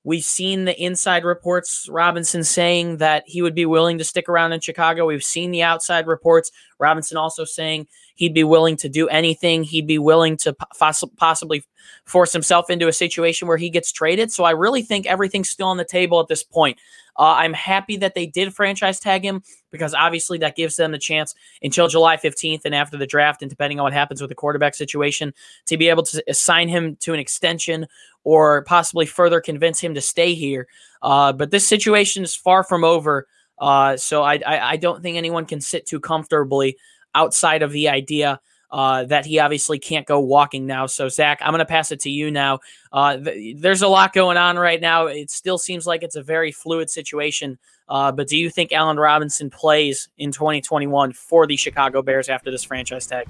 We've 0.03 0.23
seen 0.23 0.65
the 0.65 0.81
inside 0.81 1.25
reports, 1.25 1.87
Robinson 1.89 2.43
saying 2.43 2.97
that 2.97 3.23
he 3.25 3.41
would 3.41 3.55
be 3.55 3.65
willing 3.65 3.97
to 3.97 4.03
stick 4.03 4.29
around 4.29 4.53
in 4.53 4.61
Chicago. 4.61 5.05
We've 5.05 5.23
seen 5.23 5.51
the 5.51 5.63
outside 5.63 6.07
reports, 6.07 6.51
Robinson 6.79 7.17
also 7.17 7.45
saying 7.45 7.87
he'd 8.15 8.33
be 8.33 8.43
willing 8.43 8.77
to 8.77 8.89
do 8.89 9.07
anything. 9.07 9.63
He'd 9.63 9.87
be 9.87 9.99
willing 9.99 10.37
to 10.37 10.53
poss- 10.53 11.03
possibly 11.17 11.63
force 12.05 12.33
himself 12.33 12.69
into 12.69 12.87
a 12.87 12.93
situation 12.93 13.47
where 13.47 13.57
he 13.57 13.69
gets 13.69 13.91
traded. 13.91 14.31
So 14.31 14.43
I 14.43 14.51
really 14.51 14.81
think 14.81 15.05
everything's 15.05 15.49
still 15.49 15.67
on 15.67 15.77
the 15.77 15.85
table 15.85 16.19
at 16.19 16.27
this 16.27 16.43
point. 16.43 16.79
Uh, 17.17 17.35
I'm 17.35 17.53
happy 17.53 17.97
that 17.97 18.15
they 18.15 18.25
did 18.25 18.53
franchise 18.53 18.99
tag 18.99 19.25
him 19.25 19.43
because 19.71 19.93
obviously 19.93 20.37
that 20.37 20.55
gives 20.55 20.77
them 20.77 20.93
the 20.93 20.97
chance 20.97 21.35
until 21.61 21.89
July 21.89 22.15
15th 22.15 22.61
and 22.63 22.73
after 22.73 22.97
the 22.97 23.05
draft, 23.05 23.41
and 23.41 23.49
depending 23.49 23.77
on 23.77 23.83
what 23.83 23.93
happens 23.93 24.21
with 24.21 24.29
the 24.29 24.35
quarterback 24.35 24.73
situation, 24.73 25.33
to 25.65 25.75
be 25.75 25.89
able 25.89 26.03
to 26.03 26.23
assign 26.29 26.69
him 26.69 26.95
to 27.01 27.13
an 27.13 27.19
extension 27.19 27.85
or 28.23 28.63
possibly 28.63 29.05
further 29.05 29.41
convince 29.41 29.81
him 29.81 29.93
to 29.93 30.01
stay 30.01 30.33
here. 30.33 30.67
Uh, 31.01 31.33
but 31.33 31.51
this 31.51 31.67
situation 31.67 32.23
is 32.23 32.35
far 32.35 32.63
from 32.63 32.85
over. 32.85 33.27
Uh, 33.59 33.97
so 33.97 34.23
I, 34.23 34.39
I, 34.45 34.71
I 34.71 34.77
don't 34.77 35.01
think 35.01 35.17
anyone 35.17 35.45
can 35.45 35.61
sit 35.61 35.85
too 35.85 35.99
comfortably 35.99 36.77
outside 37.13 37.61
of 37.61 37.71
the 37.71 37.89
idea 37.89 38.39
uh, 38.71 39.03
that 39.05 39.25
he 39.25 39.39
obviously 39.39 39.79
can't 39.79 40.05
go 40.05 40.19
walking 40.19 40.65
now. 40.65 40.85
So, 40.85 41.09
Zach, 41.09 41.39
I'm 41.41 41.51
going 41.51 41.59
to 41.59 41.65
pass 41.65 41.91
it 41.91 42.01
to 42.01 42.09
you 42.09 42.29
now. 42.29 42.59
Uh, 42.93 43.17
th- 43.17 43.57
there's 43.59 43.81
a 43.81 43.87
lot 43.87 44.13
going 44.13 44.37
on 44.37 44.57
right 44.57 44.79
now. 44.79 45.07
It 45.07 45.31
still 45.31 45.57
seems 45.57 45.87
like 45.87 46.03
it's 46.03 46.15
a 46.15 46.23
very 46.23 46.51
fluid 46.51 46.89
situation. 46.89 47.57
Uh, 47.87 48.11
but 48.11 48.27
do 48.27 48.37
you 48.37 48.49
think 48.49 48.71
Allen 48.71 48.97
Robinson 48.97 49.49
plays 49.49 50.09
in 50.17 50.31
2021 50.31 51.13
for 51.13 51.47
the 51.47 51.57
Chicago 51.57 52.01
Bears 52.03 52.29
after 52.29 52.51
this 52.51 52.63
franchise 52.63 53.07
tag? 53.07 53.27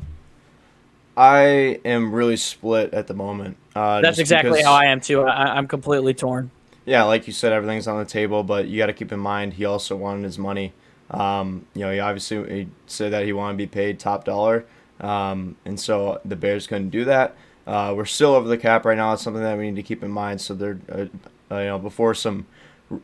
I 1.15 1.79
am 1.85 2.13
really 2.13 2.37
split 2.37 2.93
at 2.93 3.07
the 3.07 3.13
moment. 3.13 3.57
Uh, 3.75 4.01
That's 4.01 4.19
exactly 4.19 4.61
how 4.61 4.73
I 4.73 4.85
am 4.85 4.99
too. 4.99 5.23
I, 5.23 5.55
I'm 5.55 5.67
completely 5.67 6.13
torn. 6.13 6.51
Yeah, 6.85 7.03
like 7.03 7.27
you 7.27 7.33
said, 7.33 7.51
everything's 7.51 7.87
on 7.87 7.99
the 7.99 8.09
table, 8.09 8.43
but 8.43 8.67
you 8.67 8.77
got 8.77 8.87
to 8.87 8.93
keep 8.93 9.11
in 9.11 9.19
mind 9.19 9.53
he 9.53 9.65
also 9.65 9.95
wanted 9.95 10.23
his 10.23 10.37
money. 10.39 10.73
Um, 11.11 11.65
you 11.73 11.81
know, 11.81 11.91
he 11.91 11.99
obviously 11.99 12.37
he 12.49 12.67
said 12.87 13.11
that 13.13 13.25
he 13.25 13.33
wanted 13.33 13.53
to 13.53 13.57
be 13.57 13.67
paid 13.67 13.99
top 13.99 14.25
dollar. 14.25 14.65
Um, 14.99 15.55
and 15.65 15.79
so 15.79 16.19
the 16.25 16.35
Bears 16.35 16.67
couldn't 16.67 16.89
do 16.89 17.05
that. 17.05 17.35
Uh, 17.65 17.93
we're 17.95 18.05
still 18.05 18.33
over 18.33 18.47
the 18.47 18.57
cap 18.57 18.85
right 18.85 18.97
now. 18.97 19.13
It's 19.13 19.21
something 19.21 19.43
that 19.43 19.57
we 19.57 19.69
need 19.69 19.75
to 19.75 19.83
keep 19.83 20.03
in 20.03 20.11
mind. 20.11 20.41
So 20.41 20.53
they're, 20.55 20.79
uh, 20.91 21.05
uh, 21.51 21.59
you 21.59 21.65
know, 21.67 21.79
before 21.79 22.13
some 22.13 22.47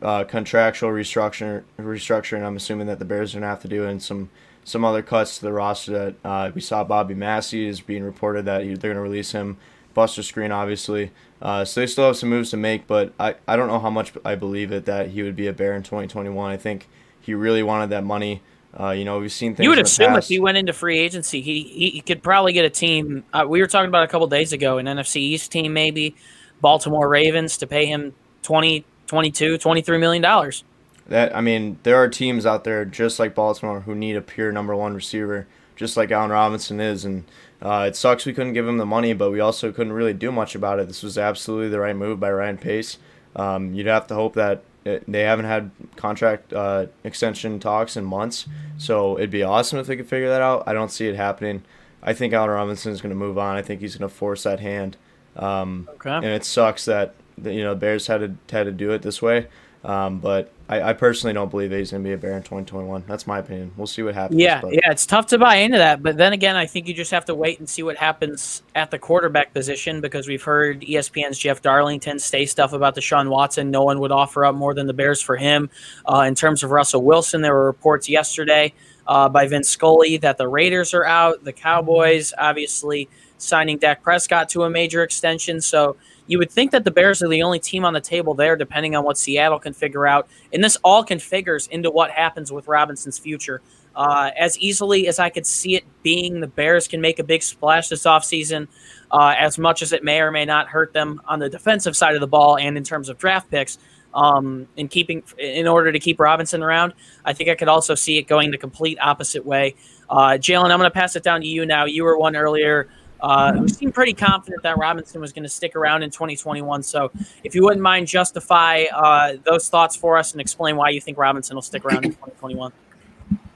uh, 0.02 0.24
contractual 0.24 0.90
restructure, 0.90 1.62
restructuring, 1.78 2.42
I'm 2.42 2.56
assuming 2.56 2.88
that 2.88 2.98
the 2.98 3.04
Bears 3.04 3.34
are 3.34 3.38
gonna 3.38 3.50
have 3.50 3.62
to 3.62 3.68
do, 3.68 3.86
and 3.86 4.02
some 4.02 4.30
some 4.64 4.84
other 4.84 5.02
cuts 5.02 5.38
to 5.38 5.44
the 5.44 5.52
roster. 5.52 5.92
That 5.92 6.14
uh, 6.24 6.50
we 6.54 6.60
saw 6.60 6.82
Bobby 6.82 7.14
Massie 7.14 7.66
is 7.66 7.80
being 7.80 8.02
reported 8.02 8.44
that 8.46 8.62
they're 8.80 8.92
gonna 8.92 9.00
release 9.00 9.32
him 9.32 9.56
Buster 9.94 10.22
Skrine, 10.22 10.52
obviously. 10.52 11.10
Uh, 11.40 11.64
so 11.64 11.80
they 11.80 11.86
still 11.86 12.06
have 12.06 12.16
some 12.16 12.30
moves 12.30 12.50
to 12.50 12.56
make, 12.56 12.86
but 12.86 13.12
I, 13.20 13.34
I 13.46 13.56
don't 13.56 13.68
know 13.68 13.78
how 13.78 13.90
much 13.90 14.12
I 14.24 14.34
believe 14.34 14.72
it 14.72 14.86
that 14.86 15.10
he 15.10 15.22
would 15.22 15.36
be 15.36 15.46
a 15.46 15.52
Bear 15.52 15.74
in 15.74 15.82
2021. 15.82 16.50
I 16.50 16.56
think 16.56 16.88
he 17.20 17.34
really 17.34 17.62
wanted 17.62 17.90
that 17.90 18.04
money. 18.04 18.40
Uh, 18.78 18.90
you 18.90 19.04
know, 19.04 19.18
we've 19.18 19.32
seen 19.32 19.54
things. 19.54 19.64
You 19.64 19.70
would 19.70 19.78
assume 19.78 20.12
past. 20.12 20.26
if 20.26 20.28
he 20.28 20.38
went 20.38 20.58
into 20.58 20.72
free 20.72 20.98
agency, 20.98 21.40
he 21.40 21.62
he, 21.62 21.90
he 21.90 22.00
could 22.00 22.22
probably 22.22 22.52
get 22.52 22.64
a 22.64 22.70
team. 22.70 23.24
Uh, 23.32 23.44
we 23.48 23.60
were 23.60 23.66
talking 23.66 23.88
about 23.88 24.04
a 24.04 24.08
couple 24.08 24.26
days 24.26 24.52
ago, 24.52 24.78
an 24.78 24.86
NFC 24.86 25.16
East 25.16 25.50
team, 25.50 25.72
maybe 25.72 26.14
Baltimore 26.60 27.08
Ravens, 27.08 27.56
to 27.58 27.66
pay 27.66 27.86
him 27.86 28.14
20, 28.42 28.84
22, 29.06 29.58
23 29.58 29.98
million 29.98 30.22
dollars. 30.22 30.62
That 31.08 31.34
I 31.34 31.40
mean, 31.40 31.78
there 31.84 31.96
are 31.96 32.08
teams 32.08 32.44
out 32.44 32.64
there 32.64 32.84
just 32.84 33.18
like 33.18 33.34
Baltimore 33.34 33.80
who 33.80 33.94
need 33.94 34.16
a 34.16 34.20
pure 34.20 34.52
number 34.52 34.74
one 34.74 34.94
receiver, 34.94 35.46
just 35.76 35.96
like 35.96 36.10
Allen 36.10 36.30
Robinson 36.30 36.80
is, 36.80 37.04
and 37.04 37.24
uh, 37.62 37.84
it 37.88 37.94
sucks 37.96 38.26
we 38.26 38.32
couldn't 38.32 38.52
give 38.54 38.66
him 38.66 38.78
the 38.78 38.86
money, 38.86 39.12
but 39.12 39.30
we 39.30 39.40
also 39.40 39.70
couldn't 39.72 39.92
really 39.92 40.12
do 40.14 40.32
much 40.32 40.54
about 40.54 40.78
it. 40.80 40.88
This 40.88 41.02
was 41.02 41.16
absolutely 41.16 41.68
the 41.68 41.78
right 41.80 41.94
move 41.96 42.18
by 42.18 42.30
Ryan 42.32 42.58
Pace. 42.58 42.98
Um, 43.36 43.72
you'd 43.74 43.86
have 43.86 44.06
to 44.08 44.14
hope 44.14 44.34
that 44.34 44.62
it, 44.84 45.04
they 45.10 45.22
haven't 45.22 45.44
had 45.46 45.70
contract 45.96 46.52
uh, 46.52 46.86
extension 47.04 47.60
talks 47.60 47.96
in 47.96 48.04
months, 48.04 48.46
so 48.78 49.16
it'd 49.18 49.30
be 49.30 49.42
awesome 49.42 49.78
if 49.78 49.86
they 49.86 49.96
could 49.96 50.08
figure 50.08 50.28
that 50.28 50.40
out. 50.42 50.64
I 50.66 50.72
don't 50.72 50.90
see 50.90 51.06
it 51.06 51.16
happening. 51.16 51.62
I 52.02 52.12
think 52.12 52.32
Allen 52.32 52.50
Robinson 52.50 52.92
is 52.92 53.00
going 53.00 53.10
to 53.10 53.16
move 53.16 53.36
on. 53.36 53.56
I 53.56 53.62
think 53.62 53.80
he's 53.80 53.96
going 53.96 54.08
to 54.08 54.14
force 54.14 54.42
that 54.44 54.60
hand. 54.60 54.96
Um, 55.34 55.88
Okay. 55.94 56.10
and 56.10 56.24
it 56.26 56.44
sucks 56.44 56.84
that 56.86 57.14
the, 57.36 57.52
you 57.52 57.62
know 57.62 57.74
the 57.74 57.80
Bears 57.80 58.06
had 58.06 58.20
to 58.20 58.54
had 58.54 58.64
to 58.64 58.72
do 58.72 58.92
it 58.92 59.02
this 59.02 59.20
way. 59.20 59.48
Um, 59.86 60.18
but 60.18 60.52
I, 60.68 60.82
I 60.82 60.92
personally 60.94 61.32
don't 61.32 61.48
believe 61.48 61.70
that 61.70 61.78
he's 61.78 61.92
going 61.92 62.02
to 62.02 62.08
be 62.08 62.12
a 62.12 62.16
Bear 62.16 62.36
in 62.36 62.42
2021. 62.42 63.04
That's 63.06 63.26
my 63.26 63.38
opinion. 63.38 63.70
We'll 63.76 63.86
see 63.86 64.02
what 64.02 64.14
happens. 64.14 64.40
Yeah, 64.40 64.60
but 64.60 64.72
yeah, 64.72 64.90
it's 64.90 65.06
tough 65.06 65.26
to 65.28 65.38
buy 65.38 65.56
into 65.56 65.78
that. 65.78 66.02
But 66.02 66.16
then 66.16 66.32
again, 66.32 66.56
I 66.56 66.66
think 66.66 66.88
you 66.88 66.94
just 66.94 67.12
have 67.12 67.24
to 67.26 67.36
wait 67.36 67.60
and 67.60 67.68
see 67.68 67.84
what 67.84 67.96
happens 67.96 68.62
at 68.74 68.90
the 68.90 68.98
quarterback 68.98 69.54
position 69.54 70.00
because 70.00 70.26
we've 70.26 70.42
heard 70.42 70.80
ESPN's 70.80 71.38
Jeff 71.38 71.62
Darlington 71.62 72.18
say 72.18 72.46
stuff 72.46 72.72
about 72.72 72.96
Deshaun 72.96 73.28
Watson. 73.28 73.70
No 73.70 73.84
one 73.84 74.00
would 74.00 74.12
offer 74.12 74.44
up 74.44 74.56
more 74.56 74.74
than 74.74 74.88
the 74.88 74.92
Bears 74.92 75.22
for 75.22 75.36
him. 75.36 75.70
Uh, 76.04 76.24
in 76.26 76.34
terms 76.34 76.64
of 76.64 76.72
Russell 76.72 77.02
Wilson, 77.02 77.42
there 77.42 77.54
were 77.54 77.66
reports 77.66 78.08
yesterday 78.08 78.74
uh, 79.08 79.28
by 79.28 79.46
Vince 79.46 79.68
Scully 79.68 80.16
that 80.18 80.38
the 80.38 80.48
Raiders 80.48 80.94
are 80.94 81.04
out. 81.04 81.44
The 81.44 81.52
Cowboys, 81.52 82.32
obviously, 82.36 83.08
signing 83.38 83.78
Dak 83.78 84.02
Prescott 84.02 84.48
to 84.50 84.64
a 84.64 84.70
major 84.70 85.02
extension. 85.02 85.60
So 85.60 85.96
you 86.26 86.38
would 86.38 86.50
think 86.50 86.72
that 86.72 86.84
the 86.84 86.90
Bears 86.90 87.22
are 87.22 87.28
the 87.28 87.42
only 87.42 87.58
team 87.58 87.84
on 87.84 87.92
the 87.92 88.00
table 88.00 88.34
there, 88.34 88.56
depending 88.56 88.96
on 88.96 89.04
what 89.04 89.18
Seattle 89.18 89.58
can 89.58 89.72
figure 89.72 90.06
out. 90.06 90.28
And 90.52 90.62
this 90.62 90.76
all 90.82 91.04
configures 91.04 91.68
into 91.68 91.90
what 91.90 92.10
happens 92.10 92.50
with 92.50 92.68
Robinson's 92.68 93.18
future. 93.18 93.62
Uh, 93.94 94.30
as 94.36 94.58
easily 94.58 95.08
as 95.08 95.18
I 95.18 95.30
could 95.30 95.46
see 95.46 95.74
it 95.74 95.84
being, 96.02 96.40
the 96.40 96.46
Bears 96.46 96.86
can 96.86 97.00
make 97.00 97.18
a 97.18 97.24
big 97.24 97.42
splash 97.42 97.88
this 97.88 98.02
offseason, 98.02 98.68
uh, 99.10 99.34
as 99.38 99.58
much 99.58 99.80
as 99.80 99.92
it 99.92 100.04
may 100.04 100.20
or 100.20 100.30
may 100.30 100.44
not 100.44 100.68
hurt 100.68 100.92
them 100.92 101.22
on 101.26 101.38
the 101.38 101.48
defensive 101.48 101.96
side 101.96 102.14
of 102.14 102.20
the 102.20 102.26
ball 102.26 102.58
and 102.58 102.76
in 102.76 102.84
terms 102.84 103.08
of 103.08 103.16
draft 103.16 103.50
picks. 103.50 103.78
Um, 104.16 104.66
in 104.78 104.88
keeping, 104.88 105.22
in 105.36 105.68
order 105.68 105.92
to 105.92 105.98
keep 105.98 106.18
Robinson 106.18 106.62
around, 106.62 106.94
I 107.26 107.34
think 107.34 107.50
I 107.50 107.54
could 107.54 107.68
also 107.68 107.94
see 107.94 108.16
it 108.16 108.22
going 108.22 108.50
the 108.50 108.56
complete 108.56 108.98
opposite 108.98 109.44
way. 109.44 109.74
Uh, 110.08 110.38
Jalen, 110.38 110.70
I'm 110.70 110.78
going 110.78 110.90
to 110.90 110.90
pass 110.90 111.16
it 111.16 111.22
down 111.22 111.42
to 111.42 111.46
you 111.46 111.66
now. 111.66 111.84
You 111.84 112.02
were 112.04 112.16
one 112.16 112.34
earlier 112.34 112.88
uh, 113.20 113.52
who 113.52 113.68
seemed 113.68 113.94
pretty 113.94 114.12
confident 114.12 114.62
that 114.62 114.78
Robinson 114.78 115.20
was 115.20 115.32
going 115.32 115.42
to 115.42 115.48
stick 115.48 115.76
around 115.76 116.02
in 116.02 116.10
2021. 116.10 116.82
So, 116.82 117.10
if 117.44 117.54
you 117.54 117.62
wouldn't 117.62 117.82
mind, 117.82 118.06
justify 118.06 118.84
uh, 118.94 119.34
those 119.44 119.68
thoughts 119.68 119.96
for 119.96 120.16
us 120.16 120.32
and 120.32 120.40
explain 120.40 120.76
why 120.76 120.90
you 120.90 121.00
think 121.00 121.18
Robinson 121.18 121.54
will 121.54 121.62
stick 121.62 121.84
around 121.84 122.04
in 122.04 122.12
2021. 122.12 122.72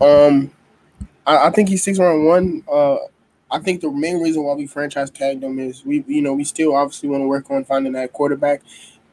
Um, 0.00 0.50
I, 1.26 1.48
I 1.48 1.50
think 1.50 1.68
he 1.68 1.76
sticks 1.76 1.98
around 1.98 2.24
one. 2.24 2.64
Uh, 2.70 2.96
I 3.50 3.58
think 3.58 3.80
the 3.80 3.90
main 3.90 4.20
reason 4.22 4.44
why 4.44 4.54
we 4.54 4.66
franchise 4.66 5.10
tagged 5.10 5.42
him 5.42 5.58
is 5.58 5.84
we, 5.84 6.04
you 6.06 6.22
know, 6.22 6.34
we 6.34 6.44
still 6.44 6.74
obviously 6.74 7.08
want 7.08 7.22
to 7.22 7.26
work 7.26 7.50
on 7.50 7.64
finding 7.64 7.92
that 7.94 8.12
quarterback, 8.12 8.62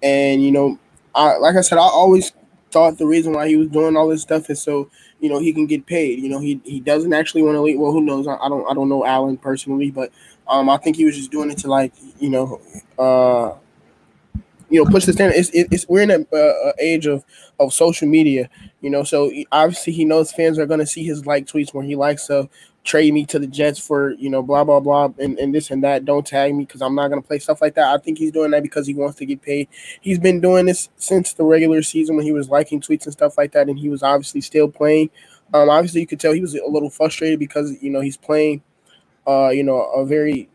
and 0.01 0.43
you 0.43 0.51
know, 0.51 0.79
I 1.17 1.37
like 1.37 1.57
I 1.57 1.61
said, 1.61 1.79
I 1.79 1.81
always 1.83 2.33
thought 2.71 2.99
the 2.99 3.07
reason 3.07 3.33
why 3.33 3.49
he 3.49 3.57
was 3.57 3.69
doing 3.69 3.97
all 3.97 4.09
this 4.09 4.23
stuff 4.23 4.49
is 4.51 4.61
so 4.61 4.89
you 5.21 5.29
know 5.29 5.39
he 5.39 5.53
can 5.53 5.67
get 5.67 5.87
paid. 5.87 6.19
You 6.21 6.29
know, 6.29 6.39
he 6.39 6.61
he 6.65 6.81
doesn't 6.81 7.13
actually 7.13 7.43
want 7.43 7.55
to 7.57 7.61
leave. 7.61 7.79
Well, 7.79 7.93
who 7.93 8.01
knows? 8.01 8.27
I, 8.27 8.35
I 8.37 8.49
don't 8.49 8.69
I 8.71 8.75
don't 8.75 8.89
know 8.89 9.05
Allen 9.05 9.37
personally, 9.37 9.91
but 9.91 10.11
um, 10.47 10.69
I 10.69 10.77
think 10.77 10.97
he 10.97 11.05
was 11.05 11.17
just 11.17 11.31
doing 11.31 11.51
it 11.51 11.59
to 11.59 11.69
like 11.69 11.93
you 12.19 12.29
know, 12.31 12.61
uh, 12.99 13.55
you 14.69 14.83
know, 14.83 14.89
push 14.89 15.05
the 15.05 15.13
standard. 15.13 15.35
It's, 15.37 15.49
it- 15.51 15.67
it's 15.71 15.87
we're 15.87 16.03
in 16.03 16.11
a 16.11 16.35
uh, 16.35 16.73
age 16.79 17.05
of 17.05 17.23
of 17.59 17.73
social 17.73 18.07
media, 18.07 18.49
you 18.81 18.89
know. 18.89 19.03
So 19.03 19.31
obviously 19.51 19.93
he 19.93 20.05
knows 20.05 20.31
fans 20.31 20.59
are 20.59 20.67
to 20.67 20.85
see 20.85 21.03
his 21.03 21.25
like 21.25 21.45
tweets 21.45 21.73
when 21.73 21.85
he 21.85 21.95
likes 21.95 22.27
to 22.27 22.49
trade 22.87 23.13
me 23.13 23.25
to 23.25 23.37
the 23.37 23.45
Jets 23.45 23.77
for 23.77 24.11
you 24.11 24.29
know 24.29 24.41
blah 24.41 24.63
blah 24.63 24.79
blah 24.79 25.09
and, 25.19 25.37
and 25.37 25.53
this 25.53 25.69
and 25.69 25.83
that. 25.83 26.05
Don't 26.05 26.25
tag 26.25 26.55
me 26.55 26.63
because 26.63 26.81
I'm 26.81 26.95
not 26.95 27.09
to 27.09 27.21
play 27.21 27.37
stuff 27.37 27.61
like 27.61 27.75
that. 27.75 27.93
I 27.93 27.97
think 28.01 28.17
he's 28.17 28.31
doing 28.31 28.51
that 28.51 28.63
because 28.63 28.87
he 28.87 28.93
wants 28.93 29.17
to 29.17 29.25
get 29.25 29.41
paid. 29.41 29.67
He's 29.99 30.17
been 30.17 30.39
doing 30.39 30.65
this 30.65 30.89
since 30.95 31.33
the 31.33 31.43
regular 31.43 31.83
season 31.83 32.15
when 32.15 32.25
he 32.25 32.31
was 32.31 32.49
liking 32.49 32.79
tweets 32.79 33.03
and 33.03 33.13
stuff 33.13 33.37
like 33.37 33.51
that, 33.51 33.67
and 33.67 33.77
he 33.77 33.89
was 33.89 34.01
obviously 34.01 34.41
still 34.41 34.69
playing. 34.69 35.09
Um, 35.53 35.69
obviously 35.69 36.01
you 36.01 36.07
could 36.07 36.19
tell 36.19 36.33
he 36.33 36.41
was 36.41 36.55
a 36.55 36.65
little 36.65 36.89
frustrated 36.89 37.39
because 37.39 37.81
you 37.83 37.89
know 37.89 37.99
he's 37.99 38.17
playing, 38.17 38.63
uh, 39.27 39.49
you 39.49 39.63
know, 39.63 39.81
a 39.81 40.05
very 40.05 40.49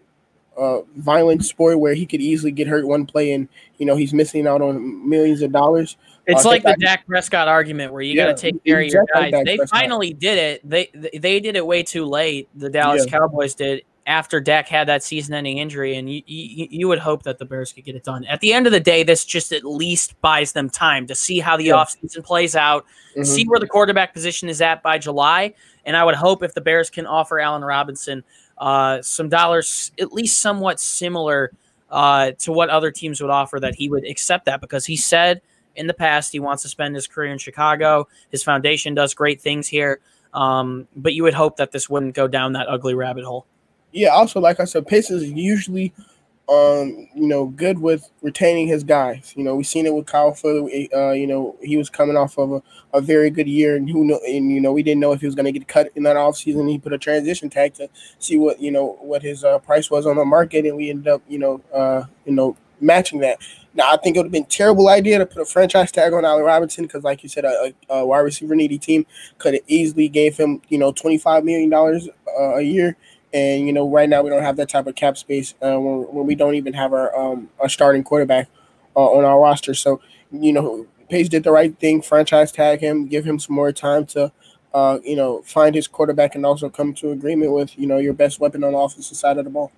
uh, 0.59 0.83
violent 0.97 1.45
sport 1.45 1.79
where 1.79 1.95
he 1.95 2.05
could 2.07 2.21
easily 2.21 2.53
get 2.53 2.67
hurt 2.67 2.87
one 2.87 3.07
play 3.07 3.33
and 3.33 3.49
you 3.79 3.87
know 3.87 3.97
he's 3.97 4.13
missing 4.13 4.47
out 4.47 4.61
on 4.63 5.09
millions 5.09 5.43
of 5.43 5.51
dollars. 5.53 5.97
It's 6.27 6.45
Uh, 6.45 6.51
like 6.51 6.63
the 6.63 6.77
Dak 6.79 7.07
Prescott 7.07 7.49
argument 7.49 7.93
where 7.93 8.03
you 8.03 8.15
Yeah, 8.15 8.27
got 8.27 8.37
to 8.37 8.41
take 8.53 8.65
care 8.65 8.81
of 8.81 8.87
your 8.87 9.05
guys. 9.15 9.33
They 9.45 9.57
Prescott. 9.57 9.69
finally 9.81 10.13
did 10.13 10.39
it. 10.39 10.69
They 10.69 10.91
they 11.19 11.41
did 11.41 11.57
it 11.57 11.67
way 11.67 11.83
too 11.83 12.05
late. 12.05 12.49
The 12.55 12.71
Dallas 12.71 13.05
Yeah. 13.07 13.19
Cowboys 13.19 13.55
did 13.55 13.83
after 14.05 14.41
Dak 14.41 14.67
had 14.69 14.89
that 14.89 15.03
season-ending 15.05 15.59
injury, 15.59 15.95
and 15.97 16.13
you, 16.13 16.23
you 16.27 16.67
you 16.71 16.89
would 16.89 16.99
hope 16.99 17.23
that 17.23 17.39
the 17.39 17.45
Bears 17.45 17.73
could 17.73 17.85
get 17.85 17.95
it 17.95 18.03
done. 18.05 18.25
At 18.25 18.41
the 18.41 18.53
end 18.53 18.67
of 18.67 18.73
the 18.73 18.81
day, 18.81 19.05
this 19.05 19.25
just 19.25 19.53
at 19.53 19.65
least 19.65 20.21
buys 20.21 20.53
them 20.53 20.69
time 20.69 21.07
to 21.07 21.15
see 21.15 21.39
how 21.39 21.57
the 21.57 21.65
Yeah. 21.67 21.75
offseason 21.75 22.25
plays 22.25 22.55
out, 22.57 22.85
Mhm. 23.17 23.25
see 23.27 23.45
where 23.45 23.61
the 23.61 23.67
quarterback 23.69 24.13
position 24.13 24.49
is 24.49 24.61
at 24.61 24.83
by 24.83 24.99
July, 24.99 25.55
and 25.87 25.97
I 25.97 26.05
would 26.05 26.17
hope 26.17 26.43
if 26.43 26.53
the 26.53 26.61
Bears 26.61 26.91
can 26.91 27.07
offer 27.07 27.39
Allen 27.39 27.65
Robinson 27.65 28.25
uh, 28.63 29.03
some 29.03 29.29
dollars, 29.29 29.91
at 29.99 30.13
least 30.13 30.39
somewhat 30.41 30.79
similar 30.79 31.51
uh, 31.91 32.31
to 32.39 32.53
what 32.53 32.71
other 32.71 32.93
teams 32.93 33.21
would 33.21 33.29
offer, 33.29 33.59
that 33.59 33.75
he 33.75 33.89
would 33.89 34.07
accept 34.07 34.45
that 34.45 34.61
because 34.61 34.87
he 34.87 34.97
said 34.97 35.43
in 35.75 35.89
the 35.89 35.95
past 35.95 36.31
he 36.31 36.39
wants 36.39 36.63
to 36.63 36.69
spend 36.69 36.95
his 36.95 37.09
career 37.09 37.33
in 37.33 37.39
Chicago. 37.39 38.07
His 38.31 38.45
foundation 38.45 38.95
does 38.95 39.15
great 39.15 39.41
things 39.41 39.67
here, 39.67 39.99
um, 40.33 40.87
but 40.95 41.13
you 41.13 41.25
would 41.25 41.35
hope 41.35 41.57
that 41.57 41.73
this 41.73 41.91
wouldn't 41.91 42.15
go 42.15 42.29
down 42.29 42.53
that 42.53 42.69
ugly 42.69 42.95
rabbit 42.95 43.25
hole. 43.25 43.47
Yeah, 43.91 44.11
also 44.11 44.39
like 44.39 44.61
I 44.61 44.65
said, 44.65 44.87
Pace 44.87 45.11
is 45.11 45.29
usually 45.29 45.93
um, 46.53 47.09
you 47.15 47.27
know, 47.27 47.47
good 47.47 47.79
with 47.79 48.11
retaining 48.21 48.67
his 48.69 48.85
guys. 48.85 49.33
You 49.37 49.45
know, 49.45 49.57
we've 49.57 49.67
seen 49.67 49.87
it 49.87 49.95
with 49.95 50.07
Kyle 50.07 50.35
Fuller. 50.35 50.69
Uh, 50.95 51.13
you 51.13 51.27
know, 51.27 51.57
he 51.63 51.79
was 51.79 51.89
coming 51.89 52.17
off 52.17 52.37
of 52.37 52.53
a, 52.53 52.63
a 52.93 53.01
very 53.01 53.31
good 53.31 53.49
year, 53.49 53.77
and 53.77 53.89
who 53.89 54.05
know, 54.05 54.21
and 54.27 54.51
you 54.51 54.61
know, 54.61 54.73
we 54.73 54.83
didn't 54.83 55.01
know 55.01 55.13
if 55.13 55.21
he 55.21 55.27
was 55.27 55.35
going 55.35 55.47
to 55.47 55.53
get 55.53 55.67
cut 55.67 55.91
in 55.95 56.03
that 56.03 56.17
offseason. 56.17 56.69
He 56.69 56.79
put 56.79 56.93
a 56.93 56.99
transition 56.99 57.49
tag 57.49 57.75
to 57.75 57.89
see 58.19 58.37
what 58.37 58.61
you 58.61 58.71
know 58.71 58.99
what 59.01 59.23
his 59.23 59.45
uh, 59.45 59.61
price 59.61 59.91
was 59.91 60.05
on 60.05 60.17
the 60.17 60.25
market, 60.25 60.67
and 60.67 60.77
we 60.77 60.91
ended 60.91 61.09
up, 61.09 61.23
you 61.27 61.39
know, 61.39 61.61
uh, 61.73 62.05
you 62.27 62.33
know, 62.33 62.57
matching 62.81 63.21
that. 63.21 63.39
Now, 63.75 63.91
I 63.91 63.97
think 63.97 64.17
it 64.17 64.19
would 64.19 64.27
have 64.27 64.33
been 64.33 64.45
terrible 64.45 64.89
idea 64.89 65.19
to 65.19 65.25
put 65.25 65.41
a 65.41 65.47
franchise 65.47 65.91
tag 65.91 66.13
on 66.13 66.27
Allen 66.27 66.45
Robinson 66.45 66.85
because, 66.85 67.03
like 67.05 67.23
you 67.23 67.31
said, 67.31 67.47
a, 67.47 67.73
a, 67.89 67.95
a 67.95 68.07
wide 68.07 68.21
receiver 68.21 68.55
needy 68.55 68.79
team 68.79 69.07
could 69.39 69.55
have 69.55 69.63
easily 69.67 70.09
gave 70.09 70.37
him, 70.37 70.61
you 70.69 70.77
know, 70.77 70.93
twenty 70.93 71.17
five 71.17 71.45
million 71.45 71.71
dollars 71.71 72.09
uh, 72.39 72.57
a 72.57 72.63
year. 72.63 72.97
And 73.35 73.67
you 73.67 73.73
know, 73.73 73.89
right 73.89 74.09
now 74.09 74.23
we 74.23 74.31
don't 74.31 74.43
have 74.43 74.57
that 74.57 74.69
type 74.69 74.87
of 74.87 74.95
cap 74.95 75.17
space 75.17 75.55
uh, 75.63 75.79
when, 75.79 76.03
when 76.15 76.27
we 76.27 76.35
don't 76.35 76.55
even 76.55 76.75
have 76.75 76.93
our 76.93 77.15
um 77.17 77.51
our 77.59 77.69
starting 77.69 78.05
quarterback 78.05 78.49
uh, 78.95 79.11
on 79.11 79.25
our 79.25 79.41
roster. 79.41 79.75
So 79.75 80.01
you 80.31 80.53
know, 80.53 80.87
Pace 81.09 81.29
did 81.29 81.45
the 81.45 81.53
right 81.53 81.79
thing. 81.79 82.03
Franchise 82.03 82.53
tag 82.53 82.81
him, 82.81 83.07
give 83.07 83.25
him 83.25 83.39
some 83.39 83.55
more 83.55 83.73
time 83.73 84.07
to, 84.07 84.33
uh, 84.73 84.99
you 85.05 85.17
know, 85.17 85.43
find 85.43 85.75
his 85.75 85.87
quarterback 85.87 86.35
and 86.35 86.47
also 86.47 86.71
come 86.71 86.95
to 86.95 87.11
agreement 87.11 87.53
with 87.53 87.79
you 87.79 87.87
know 87.87 87.99
your 87.99 88.15
best 88.15 88.41
weapon 88.41 88.65
on 88.65 88.73
the 88.73 88.79
offensive 88.79 89.17
side 89.17 89.39
of 89.39 89.45
the 89.45 89.51
ball. 89.51 89.73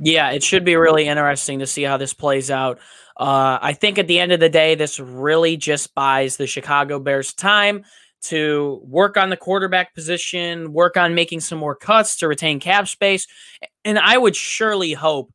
Yeah, 0.00 0.30
it 0.30 0.42
should 0.42 0.64
be 0.64 0.76
really 0.76 1.06
interesting 1.06 1.60
to 1.60 1.66
see 1.66 1.82
how 1.82 1.96
this 1.96 2.12
plays 2.14 2.50
out. 2.50 2.78
Uh, 3.16 3.58
I 3.62 3.74
think 3.74 3.98
at 3.98 4.08
the 4.08 4.18
end 4.18 4.32
of 4.32 4.40
the 4.40 4.48
day, 4.48 4.74
this 4.74 4.98
really 4.98 5.56
just 5.56 5.94
buys 5.94 6.36
the 6.36 6.48
Chicago 6.48 6.98
Bears 6.98 7.32
time 7.32 7.84
to 8.24 8.80
work 8.84 9.16
on 9.16 9.30
the 9.30 9.36
quarterback 9.36 9.94
position, 9.94 10.72
work 10.72 10.96
on 10.96 11.14
making 11.14 11.40
some 11.40 11.58
more 11.58 11.74
cuts 11.74 12.16
to 12.16 12.28
retain 12.28 12.60
cap 12.60 12.88
space. 12.88 13.26
And 13.84 13.98
I 13.98 14.16
would 14.16 14.36
surely 14.36 14.92
hope 14.92 15.32